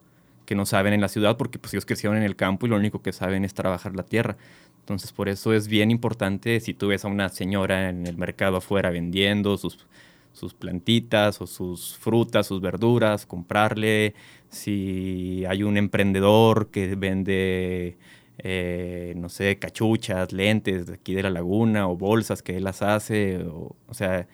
[0.46, 2.76] que no saben en la ciudad porque pues ellos crecieron en el campo y lo
[2.76, 4.38] único que saben es trabajar la tierra.
[4.84, 8.58] Entonces por eso es bien importante si tú ves a una señora en el mercado
[8.58, 9.88] afuera vendiendo sus,
[10.34, 14.14] sus plantitas o sus frutas, sus verduras, comprarle.
[14.50, 17.98] Si hay un emprendedor que vende
[18.40, 22.82] eh, no sé, cachuchas, lentes de aquí de la laguna o bolsas que él las
[22.82, 23.38] hace.
[23.46, 24.28] O, sea,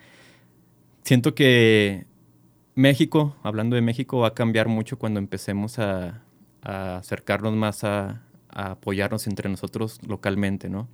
[1.04, 2.06] siento que
[2.76, 6.24] México, hablando de México, va a cambiar mucho cuando empecemos a,
[6.64, 8.24] acercarnos más a,
[8.67, 10.88] apoyarnos entre nosotros localmente, ¿no?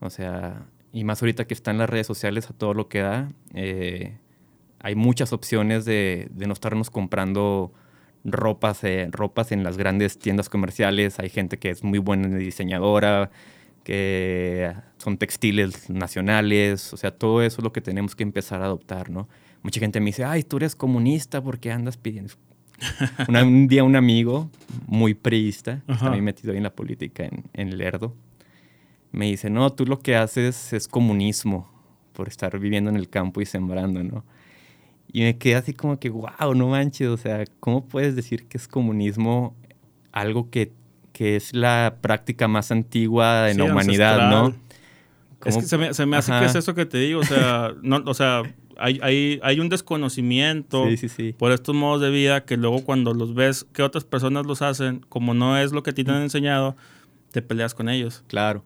[0.00, 3.32] O sea, y más ahorita que están las redes sociales a todo lo que da,
[3.54, 4.18] eh,
[4.80, 7.72] hay muchas opciones de, de no estarnos comprando
[8.26, 11.18] ropas, eh, ropas en las grandes tiendas comerciales.
[11.18, 13.30] Hay gente que es muy buena diseñadora,
[13.84, 16.92] que son textiles nacionales.
[16.92, 19.28] O sea, todo eso es lo que tenemos que empezar a adoptar, ¿no?
[19.62, 22.34] Mucha gente me dice, ay, tú eres comunista porque andas pidiendo.
[23.28, 24.50] un día un amigo
[24.86, 28.14] muy priista, está muy metido ahí en la política, en, en Lerdo,
[29.12, 31.70] me dice, no, tú lo que haces es comunismo
[32.12, 34.24] por estar viviendo en el campo y sembrando, ¿no?
[35.12, 38.58] Y me quedé así como que, wow, no manches, o sea, ¿cómo puedes decir que
[38.58, 39.54] es comunismo
[40.12, 40.72] algo que,
[41.12, 44.54] que es la práctica más antigua de la humanidad, no?
[45.44, 47.72] Es que se me, se me hace que es eso que te digo, o sea,
[47.82, 48.42] no, o sea
[48.78, 50.84] hay, hay, hay un desconocimiento
[51.38, 55.04] por estos modos de vida que luego cuando los ves que otras personas los hacen,
[55.08, 56.76] como no es lo que te han enseñado,
[57.32, 58.24] te peleas con ellos.
[58.26, 58.64] Claro.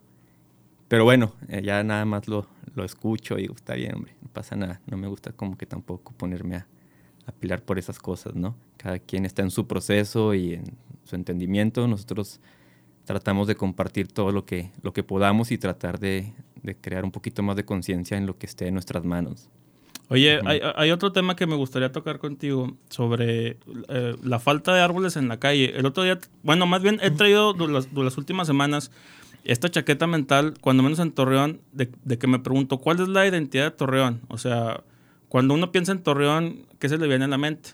[0.89, 4.29] Pero bueno, eh, ya nada más lo, lo escucho y digo, está bien, hombre, no
[4.29, 4.81] pasa nada.
[4.87, 6.67] No me gusta como que tampoco ponerme a,
[7.27, 8.57] a pelear por esas cosas, ¿no?
[8.77, 10.65] Cada quien está en su proceso y en
[11.05, 11.87] su entendimiento.
[11.87, 12.41] Nosotros
[13.05, 17.11] tratamos de compartir todo lo que, lo que podamos y tratar de, de crear un
[17.11, 19.49] poquito más de conciencia en lo que esté en nuestras manos.
[20.11, 24.81] Oye, hay, hay, otro tema que me gustaría tocar contigo sobre eh, la falta de
[24.81, 25.73] árboles en la calle.
[25.77, 28.91] El otro día, bueno, más bien he traído las, las últimas semanas
[29.45, 33.65] esta chaqueta mental, cuando menos en Torreón, de, que me pregunto, ¿cuál es la identidad
[33.65, 34.21] de Torreón?
[34.29, 34.83] O sea,
[35.29, 37.71] cuando uno piensa en Torreón, ¿qué se le viene a la mente?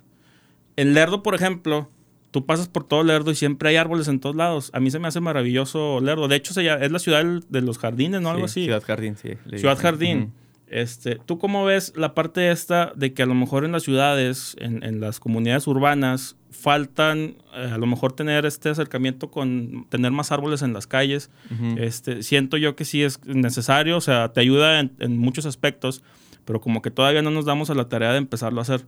[0.77, 1.91] En Lerdo, por ejemplo,
[2.31, 4.71] tú pasas por todo Lerdo y siempre hay árboles en todos lados.
[4.75, 6.29] A mí se me hace maravilloso Lerdo.
[6.29, 8.31] De hecho, es la ciudad de los jardines, ¿no?
[8.31, 8.65] Algo así.
[8.65, 9.31] Ciudad Jardín, sí.
[9.57, 9.79] Ciudad.
[9.79, 10.33] Jardín.
[10.69, 14.57] Este, ¿Tú cómo ves la parte esta de que a lo mejor en las ciudades,
[14.59, 20.11] en, en las comunidades urbanas, faltan eh, a lo mejor tener este acercamiento con tener
[20.11, 21.31] más árboles en las calles?
[21.77, 26.03] Este, siento yo que sí es necesario, o sea, te ayuda en, en muchos aspectos,
[26.45, 28.87] pero como que todavía no nos damos a la tarea de empezarlo a hacer.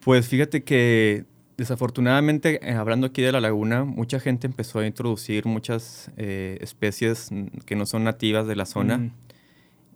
[0.00, 1.24] Pues fíjate que
[1.56, 7.30] desafortunadamente, eh, hablando aquí de la laguna, mucha gente empezó a introducir muchas eh, especies
[7.66, 9.10] que no son nativas de la zona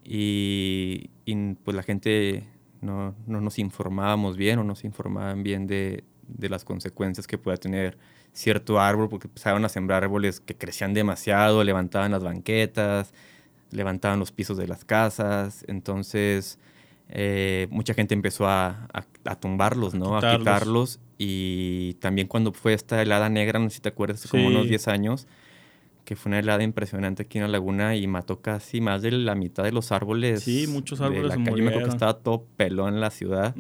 [0.05, 2.45] y, y, pues la gente
[2.81, 7.39] no, no nos informábamos bien o no se informaban bien de, de las consecuencias que
[7.39, 7.99] pueda tener
[8.33, 13.13] cierto árbol porque empezaron a sembrar árboles que crecían demasiado, levantaban las banquetas,
[13.71, 16.59] levantaban los pisos de las casas, entonces
[17.09, 20.17] eh, mucha gente empezó a, a- a tumbarlos, ¿no?
[20.17, 20.39] A quitarlos.
[20.39, 24.45] quitarlos y también cuando fue esta helada negra, no sé si te acuerdas, hace como
[24.45, 24.49] Sí.
[24.49, 25.27] unos 10 años,
[26.05, 29.35] que fue una helada impresionante aquí en la laguna y mató casi más de la
[29.35, 30.43] mitad de los árboles.
[30.43, 31.57] Sí, muchos de árboles la se calle.
[31.59, 33.55] Yo me acuerdo que estaba todo pelón en la ciudad.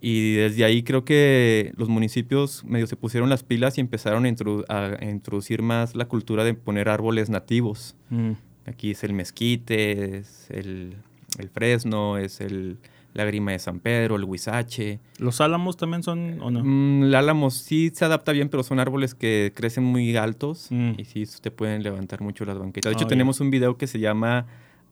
[0.00, 4.28] Y desde ahí creo que los municipios medio se pusieron las pilas y empezaron a,
[4.28, 7.96] introdu- a- a introducir más la cultura de poner árboles nativos.
[8.10, 8.32] Mm.
[8.66, 10.96] Aquí es el mezquite, es el,
[11.38, 12.78] el fresno, es el
[13.16, 15.00] lágrima de San Pedro, el huizache.
[15.18, 16.62] ¿Los álamos también son o no?
[16.62, 20.92] Mm, el álamo sí se adapta bien, pero son árboles que crecen muy altos Mm.
[20.98, 22.90] y sí te pueden levantar mucho las banquetas.
[22.90, 23.08] De hecho, ya.
[23.08, 24.46] tenemos un video que se llama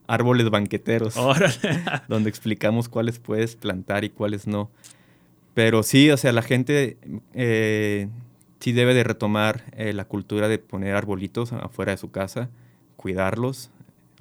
[0.06, 1.54] Árboles Banqueteros, Órale.
[2.08, 4.70] donde explicamos cuáles puedes plantar y cuáles no.
[5.54, 6.96] Pero sí, o sea, la gente
[7.34, 8.08] eh,
[8.60, 12.48] sí debe de retomar eh, la cultura de poner arbolitos afuera de su casa,
[12.96, 13.70] cuidarlos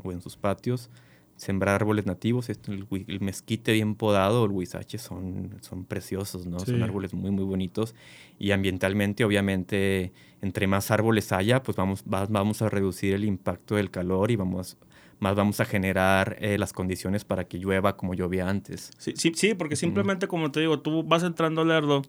[0.04, 0.90] o en sus patios,
[1.36, 2.50] sembrar árboles nativos.
[2.50, 6.60] Esto, el, el mezquite bien podado el huizache son, son preciosos, ¿no?
[6.60, 6.72] Sí.
[6.72, 7.96] Son árboles muy, muy bonitos.
[8.40, 13.76] Y ambientalmente, obviamente, entre más árboles haya, pues vamos, va- vamos a reducir el impacto
[13.76, 14.78] del calor y vamos,
[15.20, 18.92] más vamos a generar eh, las condiciones para que llueva como llovía antes.
[18.98, 22.02] Sí, sí, sí, porque simplemente, como te digo, tú vas entrando al Lerdo,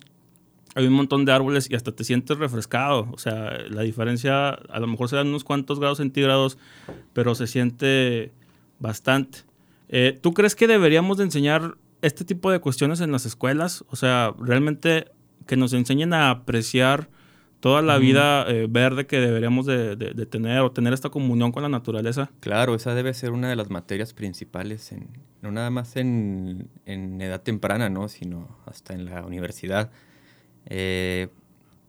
[0.77, 3.09] hay un montón de árboles y hasta te sientes refrescado.
[3.13, 6.59] O sea, la diferencia, a lo mejor se dan unos cuantos grados centígrados,
[7.13, 8.33] pero se siente
[8.79, 9.41] bastante.
[9.89, 13.85] Eh, ¿Tú crees que deberíamos de enseñar este tipo de cuestiones en las escuelas?
[13.91, 15.11] O sea, realmente
[15.47, 17.09] que nos enseñen a apreciar
[17.61, 21.51] toda la vida eh, verde que deberíamos de, de- de tener o tener esta comunión
[21.51, 22.31] con la naturaleza.
[22.41, 25.09] Claro, esa debe ser una de las materias principales, en,
[25.41, 28.09] no nada más en, en edad temprana, ¿no?
[28.09, 29.91] sino hasta en la universidad.
[30.67, 31.29] Eh,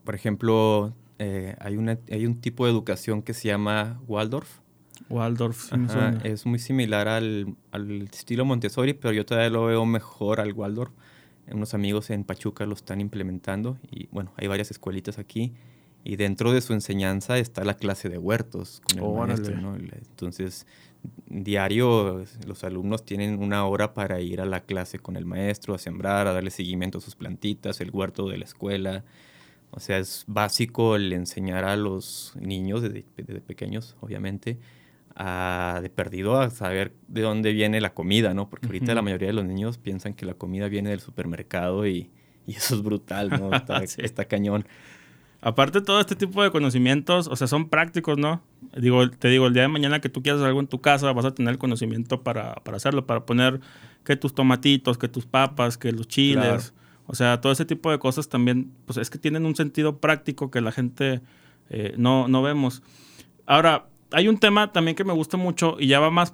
[0.06, 4.60] por ejemplo, eh, hay, una, hay un tipo de educación que se llama Waldorf.
[5.10, 9.86] Waldorf, sí Ajá, es muy similar al, al estilo Montessori, pero yo todavía lo veo
[9.86, 10.92] mejor al Waldorf.
[11.52, 15.54] Unos amigos en Pachuca lo están implementando y bueno, hay varias escuelitas aquí.
[16.04, 19.42] Y dentro de su enseñanza está la clase de huertos con el Órale.
[19.42, 19.76] maestro, ¿no?
[19.76, 20.68] Entonces,
[21.28, 25.80] diario los alumnos tienen una hora para ir a la clase con el maestro, a
[25.80, 29.04] sembrar, a darle seguimiento a sus plantitas, el huerto de la escuela.
[29.72, 34.60] O sea, es básico el enseñar a los niños desde, desde pequeños, obviamente,
[35.16, 38.50] a, de perdido a saber de dónde viene la comida, ¿no?
[38.50, 42.10] Porque ahorita la mayoría de los niños piensan que la comida viene del supermercado y,
[42.46, 43.52] y eso es brutal, ¿no?
[43.56, 44.02] Está, Sí.
[44.04, 44.66] está cañón.
[45.42, 48.42] Aparte todo este tipo de conocimientos, o sea, son prácticos, ¿no?
[48.76, 51.26] Digo, te digo, el día de mañana que tú quieras algo en tu casa, vas
[51.26, 53.60] a tener el conocimiento para, para hacerlo, para poner
[54.04, 56.72] que tus tomatitos, que tus papas, que los chiles.
[56.72, 56.86] Claro.
[57.08, 60.50] O sea, todo ese tipo de cosas también, pues es que tienen un sentido práctico
[60.50, 61.22] que la gente
[61.70, 62.82] eh, no, no vemos.
[63.46, 66.34] Ahora, hay un tema también que me gusta mucho y ya va más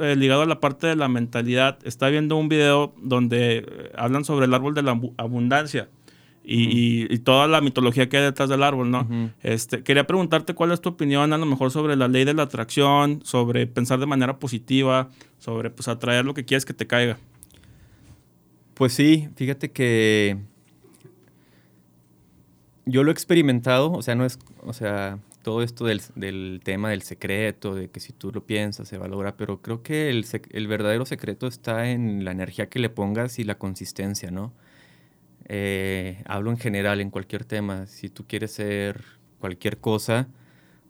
[0.00, 1.78] eh, ligado a la parte de la mentalidad.
[1.84, 5.88] Está viendo un video donde eh, hablan sobre el árbol de la abu- abundancia
[6.50, 9.06] y, toda la mitología que hay detrás del árbol, ¿no?
[9.42, 12.44] Este, quería preguntarte cuál es tu opinión a lo mejor sobre la ley de la
[12.44, 17.18] atracción, sobre pensar de manera positiva, sobre pues atraer lo que quieres que te caiga.
[18.72, 20.38] Pues sí, fíjate que
[22.86, 26.90] yo lo he experimentado, o sea, no es, o sea, todo esto del, del tema
[26.90, 30.10] del secreto, de que si tú lo piensas se va a lograr, pero creo que
[30.10, 34.52] el, el verdadero secreto está en la energía que le pongas y la consistencia, ¿no?
[35.48, 39.02] Eh, hablo en general, en cualquier tema, si tú quieres ser
[39.38, 40.28] cualquier cosa,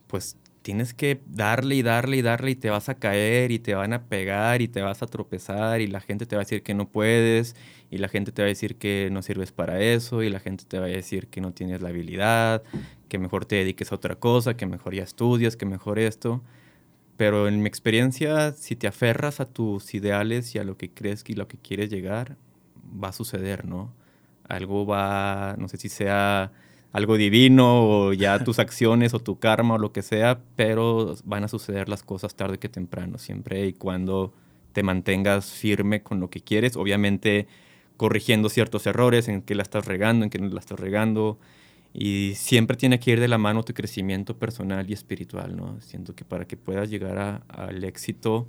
[0.09, 3.75] pues tienes que darle y darle y darle y te vas a caer y te
[3.75, 6.63] van a pegar y te vas a tropezar y la gente te va a decir
[6.63, 7.57] que no puedes
[7.91, 10.65] y la gente te va a decir que no sirves para eso y la gente
[10.67, 12.63] te va a decir que no tienes la habilidad,
[13.09, 16.43] que mejor te dediques a otra cosa, que mejor ya estudias, que mejor esto.
[17.17, 21.25] Pero en mi experiencia, si te aferras a tus ideales y a lo que crees
[21.27, 22.37] y lo que quieres llegar,
[23.03, 23.93] va a suceder, ¿no?
[24.49, 26.53] Algo va, no sé si sea
[26.93, 31.45] algo divino o ya tus acciones o tu karma o lo que sea, pero van
[31.45, 34.33] a suceder las cosas tarde que temprano, siempre y cuando
[34.73, 37.47] te mantengas firme con lo que quieres, obviamente
[37.97, 41.39] corrigiendo ciertos errores, en que la estás regando, en que no la estás regando,
[41.93, 45.81] y siempre tiene que ir de la mano tu crecimiento personal y espiritual, ¿no?
[45.81, 48.47] Siento que para que puedas llegar al éxito,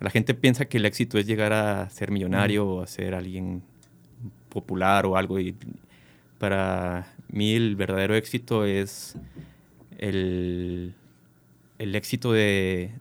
[0.00, 3.62] la gente piensa que el éxito es llegar a ser millonario o a ser alguien
[4.48, 5.54] popular o algo, y
[6.38, 9.16] para mí el verdadero éxito es
[9.98, 10.94] el,
[11.78, 12.92] el éxito de,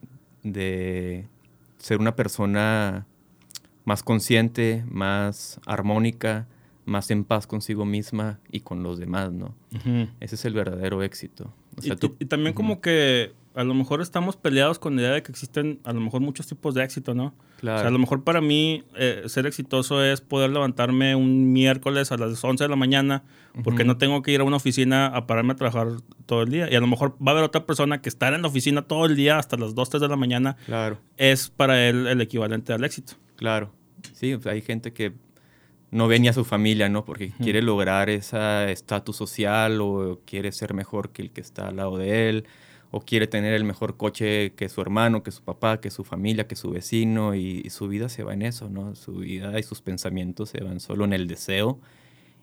[0.44, 1.26] de
[1.78, 3.06] ser una persona
[3.84, 6.48] más consciente, más armónica,
[6.86, 9.56] más en paz consigo misma y con los demás, ¿no?
[10.20, 11.54] Ese es el verdadero éxito.
[11.82, 15.80] y, también como que a lo mejor estamos peleados con la idea de que existen
[15.86, 17.34] a lo mejor muchos tipos de éxito, ¿no?
[17.58, 17.78] Claro.
[17.78, 22.12] O sea, a lo mejor para mí eh, ser exitoso es poder levantarme un miércoles
[22.12, 23.24] a las 11 de la mañana
[23.64, 25.88] porque no tengo que ir a una oficina a pararme a trabajar
[26.26, 26.70] todo el día.
[26.70, 29.06] Y a lo mejor va a haber otra persona que estar en la oficina todo
[29.06, 31.00] el día hasta las 2, 3 de la mañana claro.
[31.16, 33.14] es para él el equivalente al éxito.
[33.38, 33.72] Claro.
[34.14, 35.14] Sí, hay gente que
[35.92, 37.06] no ve ni a su familia, ¿no?
[37.06, 41.78] Porque quiere lograr ese estatus social o quiere ser mejor que el que está al
[41.78, 42.48] lado de él
[42.92, 46.48] o quiere tener el mejor coche que su hermano, que su papá, que su familia,
[46.48, 48.96] que su vecino y, su vida se va en eso, ¿no?
[48.96, 51.80] Su vida y sus pensamientos se van solo en el deseo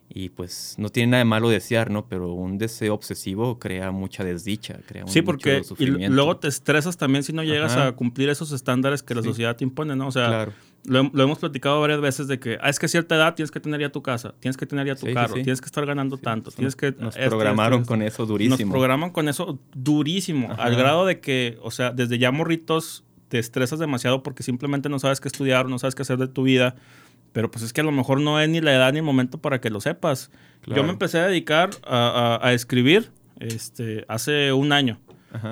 [0.09, 2.07] y pues no tiene nada de malo desear, ¿no?
[2.07, 7.23] Pero un deseo obsesivo crea mucha desdicha, crea Sí, porque y luego te estresas también
[7.23, 10.07] si no llegas a cumplir esos estándares que la sociedad te impone, ¿no?
[10.07, 10.53] O sea, claro
[10.85, 13.59] lo, hemos platicado varias veces de que, ah, es que a cierta edad tienes que
[13.59, 16.51] tener ya tu casa, tienes que tener ya tu carro, tienes que estar ganando tanto,
[16.51, 16.93] tienes que...
[16.97, 18.57] Nos programaron con eso durísimo.
[18.57, 23.39] Nos programan con eso durísimo, al grado de que, o sea, desde ya morritos te
[23.39, 26.75] estresas demasiado porque simplemente no sabes qué estudiar, no sabes qué hacer de tu vida,
[27.33, 29.39] pero pues es que a lo mejor no es ni la edad ni el momento
[29.39, 30.31] para que lo sepas.
[30.67, 34.99] Yo me empecé a dedicar a, a, escribir este, hace un año.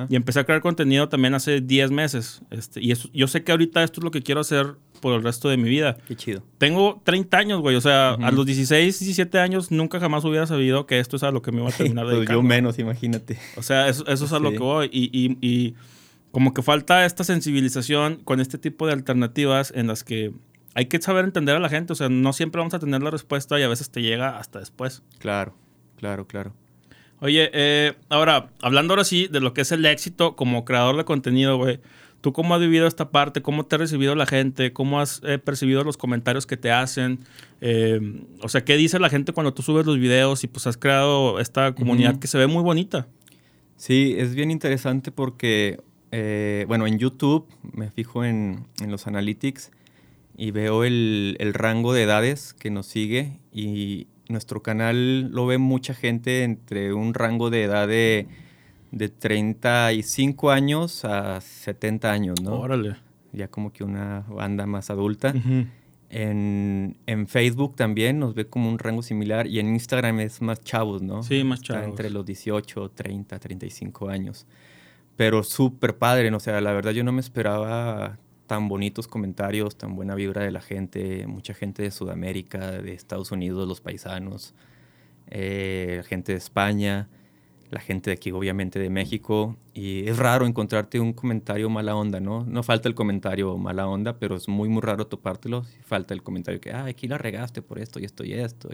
[0.10, 2.44] Y empecé a crear contenido también hace 10 meses.
[2.52, 5.50] Este, y yo sé que ahorita esto es lo que quiero hacer por el resto
[5.50, 5.98] de mi vida.
[6.08, 6.44] Qué chido.
[6.60, 7.76] Tengo 30 años, güey.
[7.76, 11.32] O sea, a los 16, 17 años nunca jamás hubiera sabido que esto es a
[11.32, 13.40] lo que me iba a terminar de pues yo menos, imagínate.
[13.58, 14.90] O sea, eso, es a lo que voy.
[14.94, 15.74] Y, y, y,
[16.30, 20.32] como que falta esta sensibilización con este tipo de alternativas en las que
[20.74, 21.94] hay que saber entender a la gente.
[21.94, 24.60] O sea, no siempre vamos a tener la respuesta y a veces te llega hasta
[24.60, 25.04] después.
[25.20, 25.56] Claro,
[25.98, 26.54] claro, claro.
[27.20, 31.06] Oye, eh, ahora, hablando ahora sí de lo que es el éxito como creador de
[31.06, 31.80] contenido, güey.
[32.20, 33.42] ¿Tú cómo has vivido esta parte?
[33.42, 34.74] ¿Cómo te ha recibido la gente?
[34.74, 37.20] ¿Cómo has eh, percibido los comentarios que te hacen?
[37.62, 40.78] Eh, o sea, ¿qué dice la gente cuando tú subes los videos y pues has
[40.78, 43.08] creado esta comunidad que se ve muy bonita?
[43.76, 45.80] Sí, es bien interesante porque,
[46.68, 49.72] bueno, en YouTube me fijo en, los analytics
[50.38, 55.58] y veo el, el, rango de edades que nos sigue y nuestro canal lo ve
[55.58, 58.28] mucha gente entre un rango de edad de
[58.92, 62.60] de 35 años a 70 años, ¿no?
[62.60, 62.98] Órale.
[63.32, 65.34] Ya como que una banda más adulta.
[66.10, 70.62] en, en, Facebook también nos ve como un rango similar y en Instagram es más
[70.62, 71.24] chavos, ¿no?
[71.24, 71.86] Sí, más chavos.
[71.86, 74.46] entre los 18, 30, 35 años.
[75.16, 76.38] Pero súper padre, ¿no?
[76.38, 78.18] o sea, la verdad yo no me esperaba
[78.52, 83.32] tan bonitos comentarios, tan buena vibra de la gente, mucha gente de Sudamérica, de Estados
[83.32, 84.54] Unidos, los paisanos,
[85.28, 87.08] eh, gente de España
[87.70, 92.20] la gente de aquí, obviamente de México, y es raro encontrarte un comentario mala onda,
[92.20, 92.44] ¿no?
[92.44, 95.64] No falta el comentario mala onda, pero es muy, muy raro topártelo.
[95.86, 98.68] Falta el comentario que, ah, aquí la regaste por esto y esto y esto.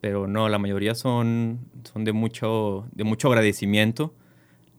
[0.00, 4.12] pero no, la mayoría son, son de, mucho, de mucho agradecimiento.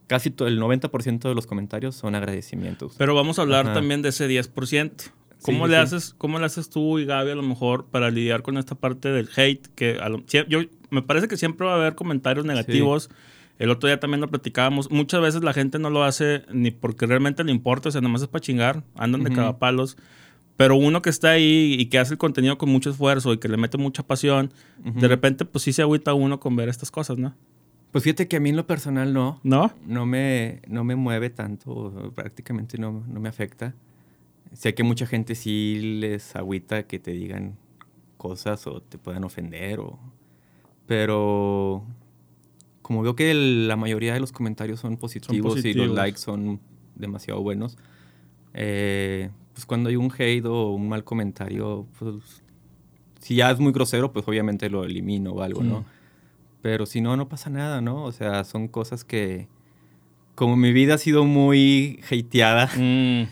[0.07, 2.95] Casi todo, el 90% de los comentarios son agradecimientos.
[2.97, 5.11] Pero vamos a hablar también de ese 10%.
[5.41, 8.57] ¿Cómo, le haces, ¿Cómo le haces tú y Gaby a lo mejor para lidiar con
[8.57, 9.67] esta parte del hate?
[9.75, 9.99] Que
[10.47, 13.09] yo, me parece que siempre va a haber comentarios negativos.
[13.59, 14.91] El otro día también lo platicábamos.
[14.91, 18.21] Muchas veces la gente no lo hace ni porque realmente le importa, o sea, nomás
[18.21, 19.97] es para chingar, andan de cada palos.
[20.57, 23.47] Pero uno que está ahí y que hace el contenido con mucho esfuerzo y que
[23.47, 24.51] le mete mucha pasión,
[24.83, 27.35] de repente, pues sí se agüita uno con ver estas cosas, ¿no?
[27.91, 29.39] Pues fíjate que a mí en lo personal no.
[29.43, 29.71] ¿No?
[29.85, 33.73] No me, no me mueve tanto, prácticamente no, no me afecta.
[34.53, 37.57] Sé que mucha gente sí les agüita que te digan
[38.17, 39.99] cosas o te puedan ofender, o...
[40.85, 41.83] pero
[42.81, 46.59] como veo que la mayoría de los comentarios son positivos, y los likes son
[46.95, 47.77] demasiado buenos,
[48.53, 52.41] eh, pues cuando hay un hate o un mal comentario, pues
[53.19, 55.85] si ya es muy grosero, pues obviamente lo elimino o algo, ¿no?
[56.61, 58.03] Pero si no, no pasa nada, ¿no?
[58.03, 59.47] O sea, son cosas que,
[60.35, 63.23] como mi vida ha sido muy hateada mm.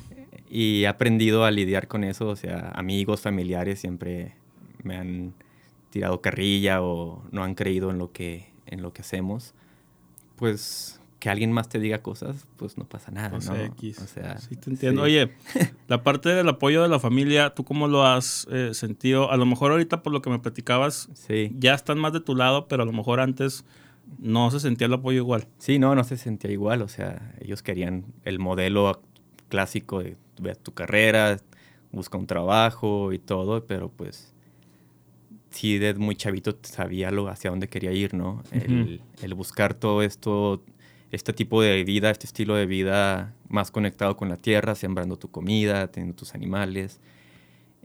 [0.50, 4.34] y he aprendido a lidiar con eso, o sea, amigos, familiares siempre
[4.84, 5.34] me han
[5.90, 9.54] tirado carrilla o no han creído en lo que, en lo que hacemos,
[10.36, 13.56] pues que alguien más te diga cosas, pues no pasa nada, Pues ¿no?
[13.56, 13.98] X.
[14.00, 15.02] O sea, Sí, te entiendo.
[15.02, 15.06] sí.
[15.08, 15.32] Oye,
[15.88, 19.32] la parte del apoyo de la familia, ¿tú cómo lo has eh, sentido?
[19.32, 21.50] A lo mejor ahorita por lo que me platicabas, Sí.
[21.58, 23.66] ya están más de tu lado, pero a lo mejor antes
[24.20, 25.48] no se sentía el apoyo igual.
[25.58, 26.84] Sí, no, no se sentía igual.
[26.84, 29.02] O sea, ellos querían el modelo
[29.50, 31.40] clásico de ve tu carrera,
[31.92, 34.32] busca un trabajo y todo, pero pues
[35.50, 38.44] sí, desde muy chavito sabía lo, hacia dónde quería ir, ¿no?
[38.52, 40.62] el, el buscar todo esto,
[41.12, 45.30] este tipo de vida, este estilo de vida más conectado con la tierra, sembrando tu
[45.30, 47.00] comida, teniendo tus animales.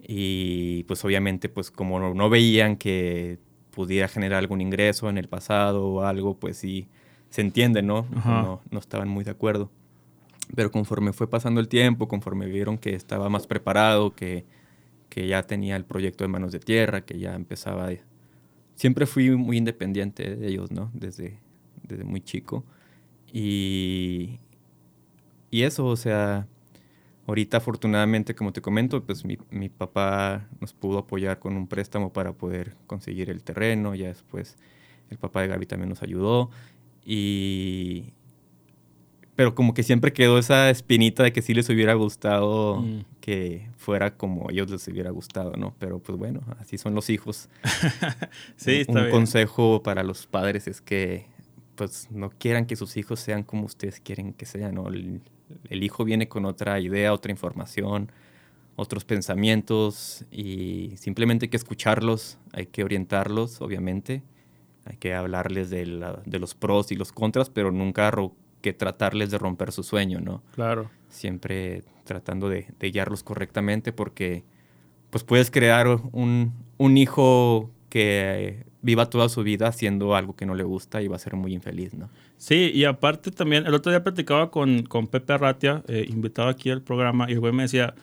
[0.02, 3.38] Y pues obviamente, pues como no, no veían que
[3.70, 6.88] pudiera generar algún ingreso en el pasado o algo, pues sí,
[7.30, 8.06] se entiende, ¿no?
[8.24, 9.70] No, no estaban muy de acuerdo.
[10.54, 14.44] Pero conforme fue pasando el tiempo, conforme vieron que estaba más preparado, que,
[15.08, 17.90] que ya tenía el proyecto de Manos de Tierra, que ya empezaba...
[18.74, 20.90] Siempre fui muy independiente de ellos, ¿no?
[20.92, 21.38] Desde,
[21.82, 22.64] desde muy chico.
[23.32, 24.38] Y,
[25.50, 26.46] y eso, o sea,
[27.26, 32.12] ahorita afortunadamente, como te comento, pues mi, mi papá nos pudo apoyar con un préstamo
[32.12, 34.56] para poder conseguir el terreno, ya después
[35.10, 36.50] el papá de Gaby también nos ayudó
[37.04, 38.12] y...
[39.36, 43.04] Pero como que siempre quedó esa espinita de que sí les hubiera gustado Mm.
[43.22, 45.74] que fuera como ellos les hubiera gustado, ¿no?
[45.78, 47.48] Pero pues bueno, así son los hijos.
[48.56, 49.10] Sí, un, está un bien.
[49.10, 51.26] consejo para los padres es que
[51.86, 54.74] pues no quieran que sus hijos sean como ustedes quieren que sean.
[54.74, 54.88] ¿no?
[54.88, 55.22] El,
[55.70, 58.12] el hijo viene con otra idea, otra información,
[58.76, 64.22] otros pensamientos y simplemente hay que escucharlos, hay que orientarlos, obviamente.
[64.84, 68.10] Hay que hablarles de, la- de los pros y los contras, pero nunca
[68.60, 70.42] que tratarles de romper su sueño, ¿no?
[70.54, 70.90] Claro.
[71.08, 74.44] siempre tratando de, de guiarlos correctamente porque
[75.10, 80.54] pues puedes crear un, un hijo que viva toda su vida haciendo algo que no
[80.54, 82.08] le gusta y va a ser muy infeliz, ¿no?
[82.38, 86.70] Sí, y aparte también, el otro día platicaba con, con Pepe Arratia, eh, invitado aquí
[86.70, 87.94] al programa, y el güey me decía,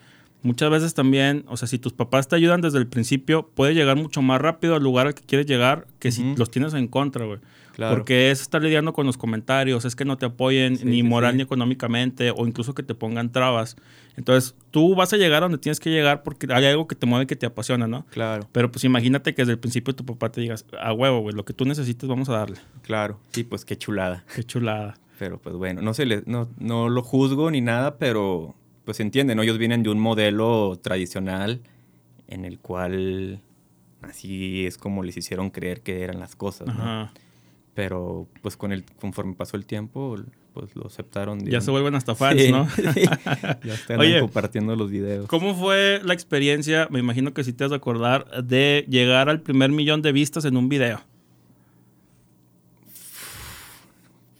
[0.42, 3.96] muchas veces también, o sea, si tus papás te ayudan desde el principio, puedes llegar
[3.96, 7.24] mucho más rápido al lugar al que quieres llegar que si los tienes en contra,
[7.24, 7.40] güey.
[7.78, 7.94] Claro.
[7.94, 11.30] Porque es estar lidiando con los comentarios, es que no te apoyen Sí, ni moral
[11.30, 11.36] sí.
[11.36, 13.76] ni económicamente, o incluso que te pongan trabas.
[14.16, 17.06] Entonces, tú vas a llegar a donde tienes que llegar porque hay algo que te
[17.06, 18.04] mueve, que te apasiona, ¿no?
[18.06, 21.36] Claro, Pero pues imagínate que desde el principio tu papá te digas, a huevo, güey,
[21.36, 22.56] lo que tú necesites vamos a darle.
[22.82, 23.20] claro.
[23.30, 24.24] Sí, pues qué chulada.
[24.34, 24.96] Qué chulada.
[25.20, 29.04] Pero pues bueno, no, se le, no, no lo juzgo ni nada, pero pues se
[29.04, 29.42] entiende, ¿no?
[29.42, 31.60] Ellos vienen de un modelo tradicional
[32.26, 33.40] en el cual
[34.02, 36.72] así es como les hicieron creer que eran las cosas, ¿no?
[36.74, 37.12] Ajá.
[37.78, 40.16] Pero pues con el, conforme pasó el tiempo,
[40.52, 41.46] pues lo aceptaron.
[41.46, 42.68] Ya se vuelven hasta fans, Sí, ¿no?
[42.92, 43.04] sí.
[43.62, 44.18] ya están Oye.
[44.18, 45.28] compartiendo los videos.
[45.28, 46.88] ¿Cómo fue la experiencia?
[46.90, 50.44] Me imagino que sí te has de acordar de llegar al primer millón de vistas
[50.44, 51.00] en un video.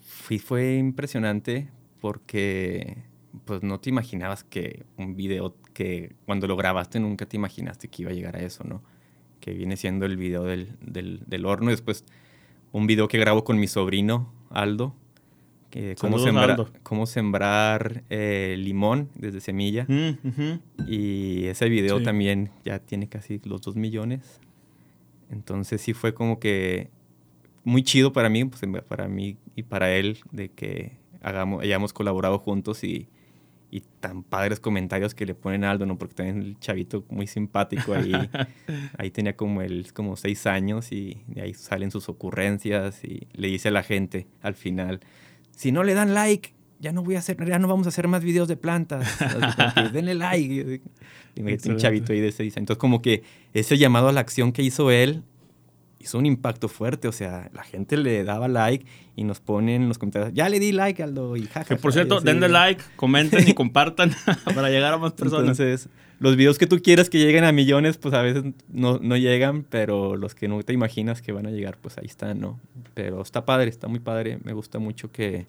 [0.05, 1.69] Fui, fue impresionante
[2.01, 3.05] porque
[3.45, 8.03] pues no te imaginabas que un video que cuando lo grabaste nunca te imaginaste que
[8.03, 8.83] iba a llegar a eso, ¿no?
[9.39, 12.05] Que viene siendo el video del, del, del horno y después
[12.73, 14.95] un video que grabo con mi sobrino Aldo,
[15.71, 16.71] que cómo, sembra- Aldo.
[16.83, 19.85] cómo sembrar eh, limón desde semilla.
[19.89, 20.89] Mm.
[20.89, 22.05] Y ese video Sí.
[22.05, 24.41] también ya tiene casi los 2 millones.
[25.31, 26.89] Entonces sí fue como que
[27.65, 32.39] muy chido para mí, pues, para mí y para él, de que hagamos, hayamos colaborado
[32.39, 33.09] juntos y,
[33.71, 35.99] y tan padres comentarios que le ponen a Aldo, ¿no?
[35.99, 38.13] Porque también el chavito muy simpático ahí,
[38.99, 43.49] ahí tenía como él como seis años y de ahí salen sus ocurrencias y le
[43.49, 45.01] dice a la gente al final,
[45.51, 48.09] si no le dan like, ya no voy a hacer, ya no vamos a hacer
[48.09, 49.19] más videos de plantas.
[49.93, 50.81] Denle like.
[51.35, 52.63] Y me un chavito ahí de seis años.
[52.63, 55.23] Entonces como que ese llamado a la acción que hizo él
[55.99, 57.09] hizo un impacto fuerte.
[57.09, 58.87] O sea, la gente le daba like
[59.17, 61.37] y nos ponen en los comentarios, ya le di like, Aldo.
[61.37, 61.77] Y jajaja.
[61.77, 64.13] Que por cierto, denle like, comenten y compartan
[64.55, 65.59] para llegar a más personas.
[65.59, 65.89] Entonces,
[66.21, 69.65] los videos que tú quieres que lleguen a millones, pues a veces no, no llegan,
[69.69, 72.59] pero los que no te imaginas que van a llegar, pues ahí están, ¿no?
[72.95, 74.39] Pero está padre, está muy padre.
[74.43, 75.47] Me gusta mucho que,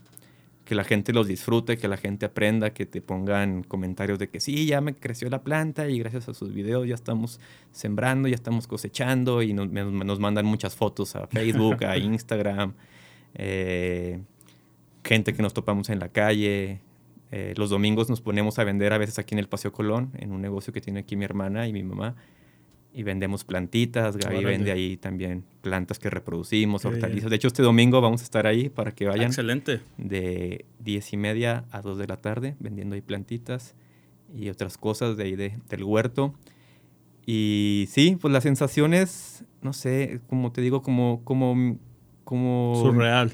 [0.69, 4.39] que la gente los disfrute, que la gente aprenda, que te pongan comentarios de que
[4.39, 7.39] sí, ya me creció la planta y gracias a sus videos ya estamos
[7.71, 12.75] sembrando, ya estamos cosechando y nos, nos mandan muchas fotos a Facebook, a Instagram.
[13.33, 14.21] eh,
[15.03, 16.81] gente que nos topamos en la calle.
[17.31, 20.31] Eh, los domingos nos ponemos a vender a veces aquí en el Paseo Colón, en
[20.31, 22.15] un negocio que tiene aquí mi hermana y mi mamá.
[22.93, 24.17] Y vendemos plantitas.
[24.17, 24.49] Gaby Órale.
[24.57, 26.95] vende ahí también plantas que reproducimos, Qué bien.
[27.03, 27.29] hortalizas.
[27.29, 29.81] De hecho, este domingo vamos a estar ahí para que vayan Excelente.
[29.97, 33.75] de 10 y media a 2 de la tarde vendiendo ahí plantitas
[34.35, 36.33] y otras cosas de ahí de- del huerto.
[37.25, 41.77] Y sí, pues las sensaciones no sé, como te digo, como, como,
[42.23, 42.73] como...
[42.81, 43.31] Surreal.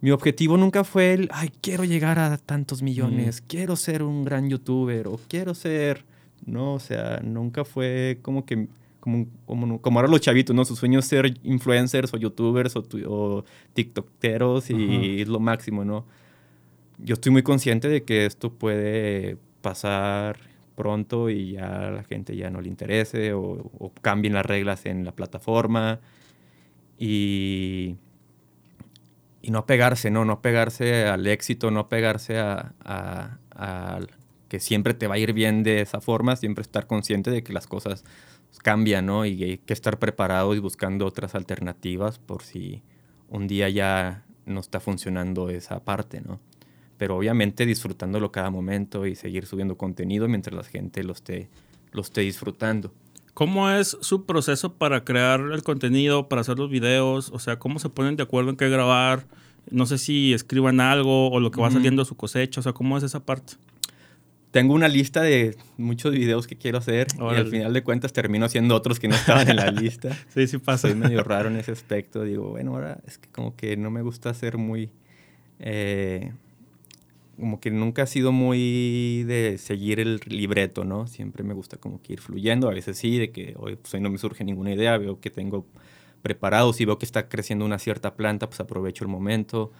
[0.00, 4.48] Mi objetivo nunca fue el, ay, quiero llegar a tantos millones, quiero ser un gran
[4.48, 6.06] youtuber o quiero ser,
[6.46, 8.68] no, o sea, nunca fue como que,
[9.00, 10.64] como, como, como ahora los chavitos, ¿no?
[10.64, 16.06] Su sueño es ser influencers o youtubers o, o tiktokeros y es lo máximo, ¿no?
[16.98, 20.38] Yo estoy muy consciente de que esto puede pasar
[20.76, 23.42] pronto y ya la gente ya no le interese o,
[23.78, 26.00] o cambien las reglas en la plataforma
[26.98, 27.96] y
[29.42, 30.24] y no pegarse, ¿no?
[30.24, 32.72] No pegarse al éxito, no pegarse a,
[34.48, 37.52] que siempre te va a ir bien de esa forma, siempre estar consciente de que
[37.52, 38.04] las cosas
[38.58, 39.24] cambian, ¿no?
[39.24, 42.82] Y hay que estar preparado y buscando otras alternativas por si
[43.28, 46.40] un día ya no está funcionando esa parte, ¿no?
[46.96, 51.48] Pero obviamente disfrutándolo cada momento y seguir subiendo contenido mientras la gente lo esté,
[51.92, 52.92] lo esté disfrutando.
[53.32, 57.30] ¿Cómo es su proceso para crear el contenido, para hacer los videos?
[57.32, 59.26] O sea, ¿cómo se ponen de acuerdo en qué grabar?
[59.70, 62.60] No sé si escriban algo o lo que va saliendo a su cosecha.
[62.60, 63.54] O sea, ¿cómo es esa parte?
[64.50, 68.46] Tengo una lista de muchos videos que quiero hacer y al final de cuentas termino
[68.46, 70.16] haciendo otros que no estaban en la lista.
[70.34, 70.88] sí, sí pasa.
[70.88, 72.24] Soy medio raro en ese aspecto.
[72.24, 74.90] Digo, bueno, ahora es que como que no me gusta ser muy...
[75.60, 76.32] Eh,
[77.40, 81.06] como que nunca ha sido muy de seguir el libreto, ¿no?
[81.06, 84.00] Siempre me gusta como que ir fluyendo, a veces sí, de que hoy, pues, hoy
[84.00, 85.64] no me surge ninguna idea, veo que tengo
[86.20, 89.72] preparado, si veo que está creciendo una cierta planta, pues aprovecho el momento.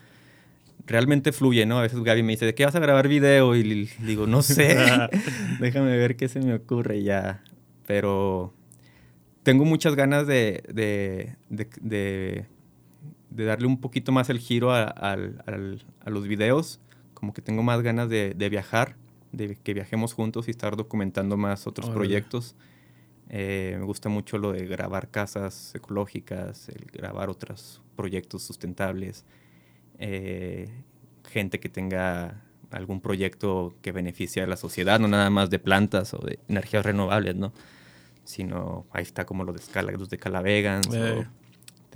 [0.87, 1.79] Realmente fluye, ¿no?
[1.79, 3.55] A veces Gaby me dice, ¿de qué vas a grabar video?
[3.55, 4.77] Y digo, no sé,
[5.61, 7.43] déjame ver qué se me ocurre ya.
[7.87, 8.55] Pero
[9.43, 12.47] tengo muchas ganas de, de, de,
[13.31, 16.81] de darle un poquito más el giro a, a, a los videos
[17.21, 18.97] como que tengo más ganas de, viajar,
[19.31, 22.57] de que viajemos juntos y estar documentando más otros proyectos.
[23.29, 29.27] Eh, me gusta mucho lo de grabar casas ecológicas, el grabar otros proyectos sustentables,
[30.01, 30.69] eh,
[31.29, 32.43] gente que tenga
[32.73, 36.85] algún proyecto que beneficie a la sociedad, no nada más de plantas o de energías
[36.85, 37.53] renovables, ¿no?
[38.25, 39.61] Sino ahí está como lo de,
[39.97, 41.27] los de Calavegans eh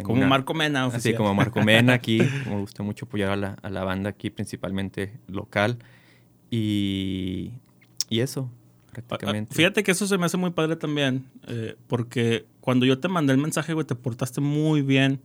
[0.03, 0.87] como Marco Mena.
[0.87, 2.21] Así como Marco Mena aquí.
[2.47, 5.79] me gusta mucho apoyar a la, a la, banda aquí, principalmente local.
[6.51, 7.53] Y,
[8.09, 8.51] y eso,
[8.93, 9.55] prácticamente.
[9.55, 13.33] Fíjate que eso se me hace muy padre también, eh, porque cuando yo te mandé
[13.33, 15.21] el mensaje, güey, te portaste muy bien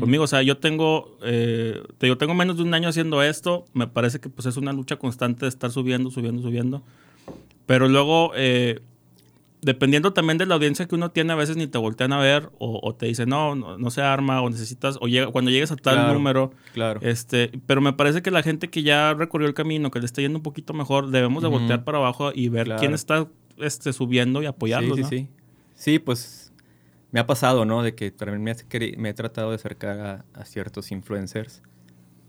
[0.00, 0.24] conmigo.
[0.24, 3.64] O sea, yo tengo, eh, yo tengo menos de un año haciendo esto.
[3.72, 6.82] Me parece que pues es una lucha constante de estar subiendo, subiendo, subiendo.
[7.66, 8.32] Pero luego...
[8.36, 8.80] Eh,
[9.60, 12.50] dependiendo también de la audiencia que uno tiene, a veces ni te voltean a ver
[12.58, 16.12] o, te dicen, no, no, se arma o necesitas, o llega, cuando llegues a tal
[16.14, 16.52] número.
[16.72, 17.00] Claro.
[17.02, 20.22] Este, pero me parece que la gente que ya recorrió el camino, que le está
[20.22, 23.26] yendo un poquito mejor, debemos de voltear para abajo y ver quién está
[23.58, 24.94] este, subiendo y apoyarlo.
[24.94, 25.28] Sí, sí, sí.
[25.74, 26.47] Sí, pues
[27.10, 27.82] me ha pasado, ¿no?
[27.82, 28.54] De que también me,
[28.96, 31.62] me he tratado de acercar a, ciertos influencers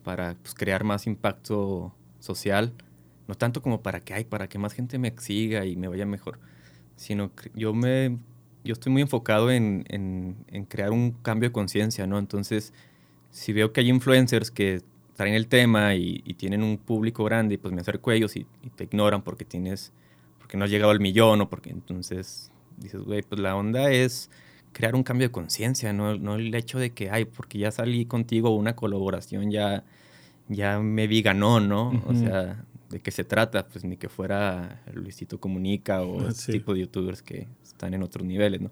[0.03, 2.73] para pues, crear más impacto social.
[3.27, 6.05] No tanto como para que, hay para que más gente me siga y me vaya
[6.05, 6.39] mejor
[6.99, 8.17] sino yo me
[8.65, 12.19] yo estoy muy enfocado en, en, crear un cambio de conciencia, ¿no?
[12.19, 12.73] Entonces,
[13.31, 14.81] si veo que hay influencers que
[15.15, 18.83] traen el tema y, tienen un público grande, pues me acerco a ellos y, te
[18.83, 19.93] ignoran porque tienes,
[20.39, 24.29] porque no has llegado al millón o porque entonces dices, güey, pues la onda es
[24.71, 26.17] crear un cambio de conciencia, ¿no?
[26.17, 29.83] no el hecho de que, ay, porque ya salí contigo una colaboración, ya,
[30.47, 32.01] ya me vi ganó, ¿no?
[32.05, 36.73] O sea, de qué se trata, pues ni que fuera Luisito Comunica o ese tipo
[36.73, 38.71] de youtubers que están en otros niveles, ¿no?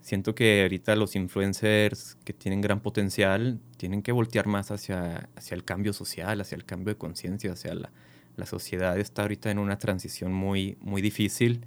[0.00, 5.54] Siento que ahorita los influencers que tienen gran potencial tienen que voltear más hacia, hacia
[5.54, 7.90] el cambio social, hacia el cambio de conciencia, hacia la,
[8.36, 11.66] la sociedad está ahorita en una transición muy, muy difícil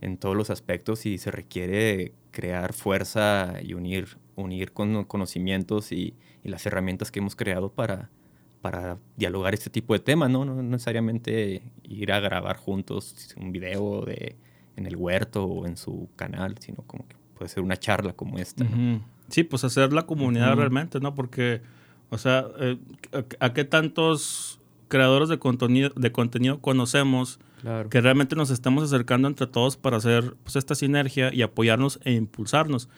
[0.00, 6.14] en todos los aspectos y se requiere crear fuerza y unir, unir con conocimientos y,
[6.44, 8.10] y las herramientas que hemos creado para,
[8.60, 10.44] para dialogar este tipo de temas, ¿no?
[10.44, 14.36] No necesariamente ir a grabar juntos un video de,
[14.76, 18.38] en el huerto o en su canal, sino como que puede ser una charla como
[18.38, 18.64] esta.
[19.28, 21.14] Sí, pues hacer la comunidad realmente, ¿no?
[21.14, 21.60] Porque,
[22.10, 22.78] o sea, eh,
[23.40, 24.57] ¿a qué tantos
[24.88, 27.38] creadores de contenido, de contenido conocemos
[27.90, 32.12] que realmente nos estamos acercando entre todos para hacer pues, esta sinergia y apoyarnos e
[32.12, 32.88] impulsarnos?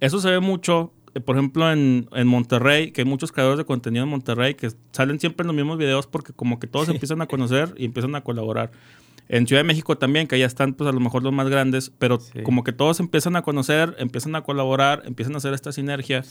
[0.00, 3.64] Eso se ve mucho eh, por ejemplo, en, en, Monterrey, que hay muchos creadores de
[3.64, 7.22] contenido en Monterrey que salen siempre en los mismos videos porque como que todos empiezan
[7.22, 8.70] a conocer y empiezan a colaborar.
[9.28, 11.90] En Ciudad de México también, que ya están pues a lo mejor los más grandes,
[11.98, 16.24] pero como que todos empiezan a conocer, empiezan a colaborar, empiezan a hacer esta sinergia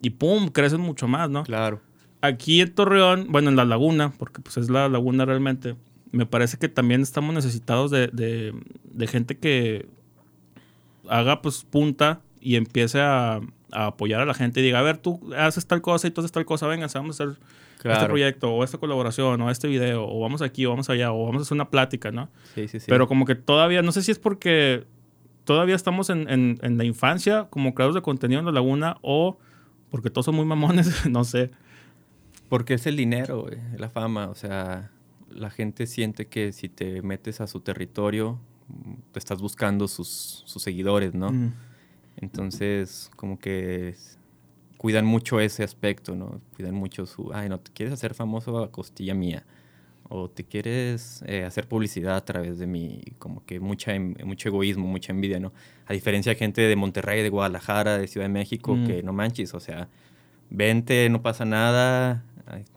[0.00, 0.48] y ¡pum!
[0.48, 1.42] crecen mucho más, ¿no?
[1.42, 1.80] Claro.
[2.26, 5.76] Aquí en Torreón, bueno, en la laguna, porque pues es la laguna realmente,
[6.10, 9.86] me parece que también estamos necesitados de, de gente que
[11.08, 13.40] haga pues punta y empiece a,
[13.72, 16.20] a apoyar a la gente y diga, a ver, tú haces tal cosa y tú
[16.20, 17.36] haces tal cosa, venga, vamos a hacer
[17.84, 21.26] este proyecto o esta colaboración o este video o vamos aquí o vamos allá o
[21.26, 22.30] vamos a hacer una plática, ¿no?
[22.54, 22.86] Sí, sí, sí.
[22.88, 24.84] Pero como que todavía, no sé si es porque
[25.44, 29.36] todavía estamos en, en, en la infancia como creadores de contenido en la laguna o
[29.90, 31.50] porque todos son muy mamones, no sé.
[32.54, 34.92] Porque es el dinero, la fama, o sea,
[35.28, 38.38] la gente siente que si te metes a su territorio,
[39.10, 41.32] te estás buscando sus, sus seguidores, ¿no?
[42.16, 43.96] Entonces, como que
[44.76, 46.40] cuidan mucho ese aspecto, ¿no?
[46.54, 49.44] Cuidan mucho su, ay, no, te quieres hacer famoso a costilla mía,
[50.08, 54.48] o te quieres eh, hacer publicidad a través de mí, como que mucha, em, mucho
[54.48, 55.52] egoísmo, mucha envidia, ¿no?
[55.86, 59.54] A diferencia de gente de Monterrey, de Guadalajara, de Ciudad de México, que no manches,
[59.54, 59.88] o sea,
[60.50, 62.22] vente, no pasa nada,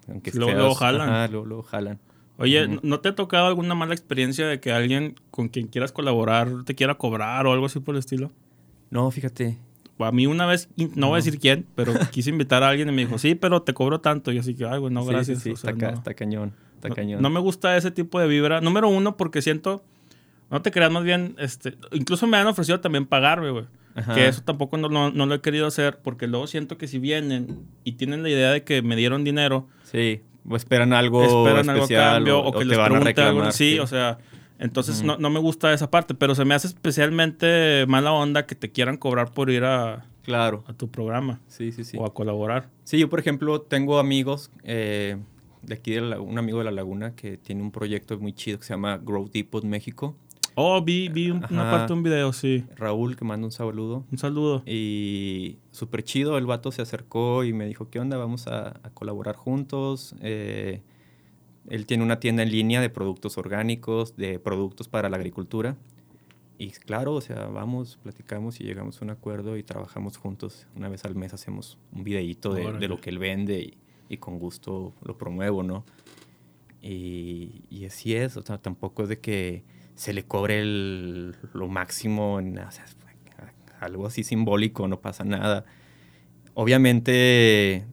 [0.07, 1.31] aunque luego, jalan.
[1.31, 1.99] luego jalan.
[2.39, 6.49] Oye, ¿no te ha tocado alguna mala experiencia de que alguien con quien quieras colaborar
[6.65, 8.31] te quiera cobrar o algo así por el estilo?
[8.91, 9.57] No, fíjate.
[9.99, 12.91] A mí una vez, no, voy a decir quién, pero quise invitar a alguien y
[12.91, 14.31] me dijo, sí, pero te cobro tanto.
[14.31, 15.41] Y así que, ay, bueno, gracias.
[15.41, 17.21] Sí, está, cañón, está no, cañón.
[17.21, 18.61] No me gusta ese tipo de vibra.
[18.61, 19.83] Número uno, porque siento,
[20.51, 23.65] no te creas más bien, este, incluso me han ofrecido también pagarme, güey.
[24.13, 27.65] Que eso tampoco no, no, lo he querido hacer porque luego siento que si vienen
[27.83, 29.67] y tienen la idea de que me dieron dinero.
[29.83, 33.87] Sí, o esperan algo esperan especial, cambio, o, que les van a reclamar, sí, o
[33.87, 34.19] sea,
[34.59, 38.55] entonces no, no, me gusta esa parte, pero se me hace especialmente mala onda que
[38.55, 40.63] te quieran cobrar por ir a, claro.
[40.67, 41.41] a tu programa.
[41.47, 41.97] Sí, sí, sí.
[41.99, 42.69] O a colaborar.
[42.83, 45.17] Sí, yo por ejemplo tengo amigos eh,
[45.61, 48.65] de aquí, de un amigo de La Laguna que tiene un proyecto muy chido que
[48.65, 50.15] se llama Grow Depot México.
[50.59, 52.65] Oh, vi, vi una parte de un video, sí.
[52.77, 54.07] Raúl, que manda un saludo.
[54.11, 54.63] Un saludo.
[54.65, 58.17] Y súper chido, el vato se acercó y me dijo, ¿qué onda?
[58.17, 60.15] Vamos a, colaborar juntos.
[60.19, 60.81] Eh,
[61.69, 65.77] él tiene una tienda en línea de productos orgánicos, de productos para la agricultura.
[66.57, 70.65] Y claro, o sea, vamos, platicamos y llegamos a un acuerdo y trabajamos juntos.
[70.75, 73.77] Una vez al mes hacemos un videíto de, de lo que él vende y,
[74.09, 75.85] y, con gusto lo promuevo, ¿no?
[76.81, 81.67] Y, y así es, o sea, tampoco es de que se le cobre el, lo
[81.67, 82.59] máximo, en,
[83.79, 85.65] algo así simbólico, no pasa nada.
[86.53, 87.85] Obviamente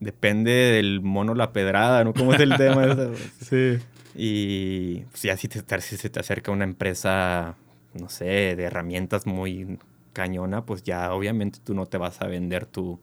[0.00, 2.12] depende del mono la pedrada, ¿no?
[2.12, 2.96] ¿Cómo es el tema?
[3.40, 3.78] sí.
[4.14, 7.54] Y pues, ya si, te, si se te acerca una empresa,
[7.94, 9.78] no sé, de herramientas muy
[10.12, 13.00] cañona, pues ya obviamente tú no te vas a vender tu,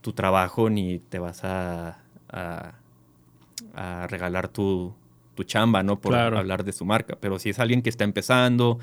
[0.00, 4.94] tu trabajo ni te vas a, a regalar tu,
[5.42, 6.00] tu chamba, ¿no?
[6.00, 7.16] Por hablar de su marca.
[7.20, 8.78] Pero si es alguien que está empezando,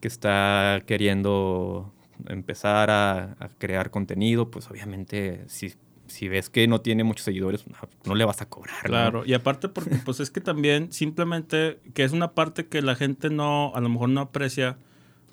[0.00, 1.92] que está queriendo
[2.28, 5.74] empezar a, crear contenido, pues obviamente si,
[6.06, 7.64] si, ves que no tiene muchos seguidores,
[8.04, 8.82] no, le vas a cobrar.
[8.84, 12.94] Claro, y aparte porque pues es que también simplemente, que es una parte que la
[12.94, 14.76] gente no, a lo mejor no aprecia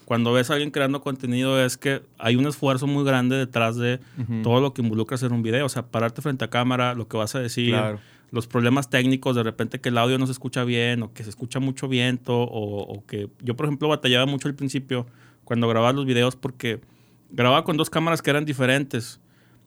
[0.10, 4.00] cuando ves a alguien creando contenido es que hay un esfuerzo muy grande detrás de
[4.42, 5.68] todo lo que involucra hacer un video.
[5.68, 7.76] O sea, pararte frente a cámara, lo que vas a decir,
[8.32, 11.30] los problemas técnicos, de repente que el audio no se escucha bien o que se
[11.30, 15.08] escucha mucho viento o, que yo, por ejemplo, batallaba mucho al principio
[15.44, 16.82] cuando grababa los videos porque
[17.32, 19.20] grababa con dos cámaras que eran diferentes.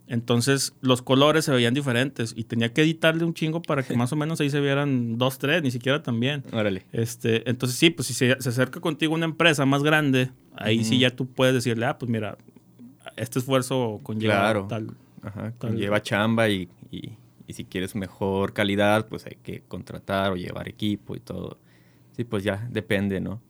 [0.08, 4.12] Entonces los colores se veían diferentes y tenía que editarle un chingo para que más
[4.12, 6.44] o menos ahí se vieran dos, tres, ni siquiera también.
[6.52, 6.84] Órale.
[6.92, 11.10] Este, entonces sí, pues si se, acerca contigo una empresa más grande, ahí sí ya
[11.10, 12.36] tú puedes decirle, ah, pues mira,
[13.16, 14.90] este esfuerzo conlleva tal,
[15.22, 17.12] Ajá, conlleva chamba y, y
[17.48, 21.58] si quieres mejor calidad, pues hay que contratar o llevar equipo y todo.
[22.16, 23.40] Sí, pues ya depende, ¿no?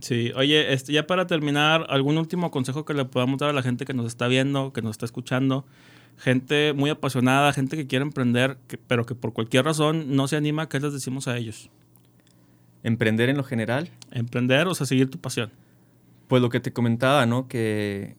[0.00, 3.62] Sí, oye, este, ya para terminar, ¿algún último consejo que le podamos dar a la
[3.62, 5.66] gente que nos está viendo, que nos está escuchando?
[6.16, 8.56] Gente muy apasionada, gente que quiere emprender,
[8.86, 11.70] pero que por cualquier razón no se anima, ¿qué les decimos a ellos?
[12.82, 13.90] ¿Emprender en lo general?
[14.10, 15.50] Emprender, o sea, seguir tu pasión.
[16.28, 17.46] Pues lo que te comentaba, ¿no?
[17.46, 18.16] Que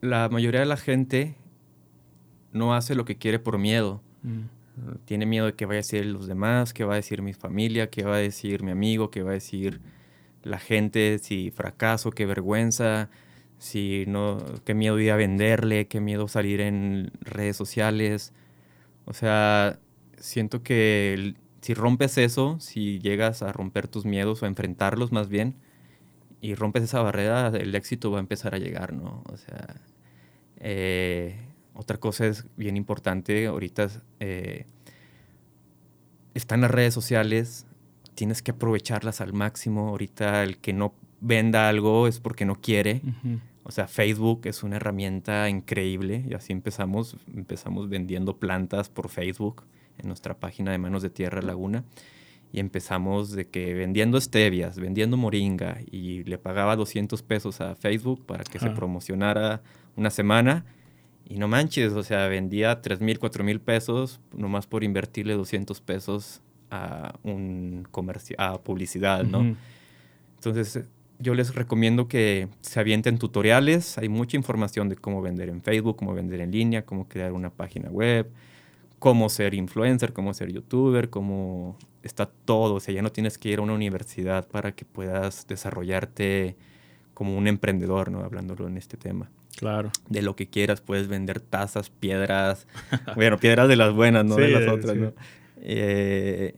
[0.00, 1.36] la mayoría de la gente
[2.52, 4.02] no hace lo que quiere por miedo.
[4.22, 4.42] Mm.
[5.04, 7.90] Tiene miedo de que vaya a decir los demás, que va a decir mi familia,
[7.90, 9.80] que va a decir mi amigo, que va a decir
[10.42, 13.10] la gente, si fracaso, qué vergüenza,
[13.58, 18.32] si no, qué miedo ir a venderle, qué miedo salir en redes sociales.
[19.04, 19.78] O sea,
[20.16, 25.28] siento que si rompes eso, si llegas a romper tus miedos o a enfrentarlos más
[25.28, 25.54] bien,
[26.40, 29.22] y rompes esa barrera, el éxito va a empezar a llegar, ¿no?
[29.26, 29.76] O sea,
[30.58, 31.36] eh,
[31.74, 33.88] otra cosa es bien importante, ahorita
[34.20, 34.66] eh,
[36.34, 37.66] están las redes sociales,
[38.14, 39.88] tienes que aprovecharlas al máximo.
[39.88, 43.00] Ahorita el que no venda algo es porque no quiere.
[43.64, 47.16] O sea, Facebook es una herramienta increíble y así empezamos.
[47.34, 49.64] Empezamos vendiendo plantas por Facebook
[49.98, 51.84] en nuestra página de Manos de Tierra Laguna.
[52.54, 58.26] y empezamos de que vendiendo stevias, vendiendo moringa y le pagaba 200 pesos a Facebook
[58.26, 59.62] para que se promocionara
[59.96, 60.66] una semana
[61.32, 65.80] y no manches, o sea, vendía 3 mil, 4 mil pesos nomás por invertirle 200
[65.80, 69.56] pesos a un comercio, a publicidad, ¿no?
[70.34, 70.84] Entonces,
[71.18, 73.96] yo les recomiendo que se avienten tutoriales.
[73.96, 77.48] Hay mucha información de cómo vender en Facebook, cómo vender en línea, cómo crear una
[77.48, 78.30] página web,
[78.98, 82.74] cómo ser influencer, cómo ser youtuber, cómo está todo.
[82.74, 86.56] O sea, ya no tienes que ir a una universidad para que puedas desarrollarte
[87.14, 88.20] como un emprendedor, ¿no?
[88.20, 89.30] Hablándolo en este tema.
[89.56, 89.90] Claro.
[90.08, 92.66] De lo que quieras, puedes vender tazas, piedras.
[93.16, 95.12] bueno, piedras de las buenas, no de las otras, ¿no?
[95.58, 96.56] Eh,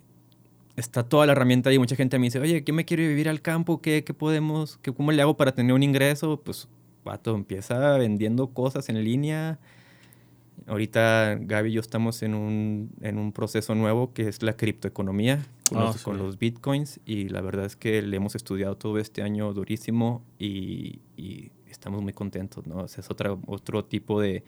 [0.76, 3.42] está toda la herramienta y mucha gente me dice, oye, yo me quiero vivir al
[3.42, 6.40] campo, ¿qué, qué podemos, qué, cómo le hago para tener un ingreso?
[6.42, 6.68] Pues,
[7.05, 9.59] vato, empieza vendiendo cosas en línea.
[10.66, 15.45] Ahorita Gaby y yo estamos en un, en un proceso nuevo que es la criptoeconomía
[15.68, 18.99] con, ah, los, con, los, bitcoins y la verdad es que le hemos estudiado todo
[18.99, 22.78] este año durísimo y, y estamos muy contentos, ¿no?
[22.78, 24.44] O sea, es otra, otro tipo de,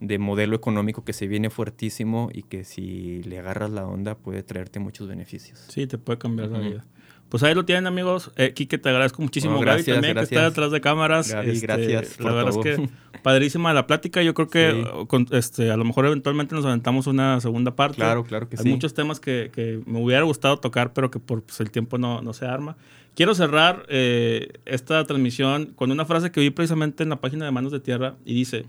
[0.00, 4.42] de modelo económico que se viene fuertísimo y que si le agarras la onda puede
[4.42, 5.64] traerte muchos beneficios.
[5.68, 6.84] Sí, te puede cambiar la vida.
[7.28, 8.30] Pues ahí lo tienen, amigos.
[8.36, 9.58] Eh, Kike, te agradezco muchísimo.
[9.58, 11.32] gracias, Gaby también, que está detrás de cámaras.
[11.32, 12.20] Gaby, este, gracias.
[12.20, 12.88] La verdad es que
[13.22, 14.22] padrísima la plática.
[14.22, 14.86] Yo creo que
[15.32, 17.96] este, a lo mejor eventualmente nos aventamos una segunda parte.
[17.96, 18.68] Claro, claro que Hay sí.
[18.68, 21.98] Hay muchos temas que, que, me hubiera gustado tocar, pero que por pues, el tiempo
[21.98, 22.76] no, no se arma.
[23.16, 27.50] Quiero cerrar eh, esta transmisión con una frase que vi precisamente en la página de
[27.50, 28.66] Manos de Tierra y dice: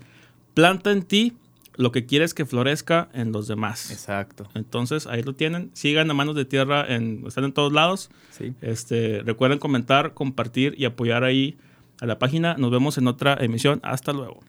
[0.54, 1.36] Planta en ti
[1.76, 3.90] lo que quieres que florezca en los demás.
[3.90, 4.48] Exacto.
[4.54, 5.70] Entonces, ahí lo tienen.
[5.74, 8.08] Sigan a Manos de Tierra, en, están en todos lados.
[8.30, 8.54] Sí.
[8.62, 11.58] Este, recuerden comentar, compartir y apoyar ahí
[12.00, 12.54] a la página.
[12.54, 13.80] Nos vemos en otra emisión.
[13.82, 14.40] Hasta luego.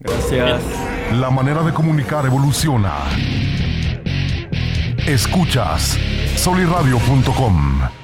[0.00, 0.62] Gracias.
[1.12, 2.92] La manera de comunicar evoluciona.
[5.06, 5.96] Escuchas
[6.36, 8.03] soliradio.com.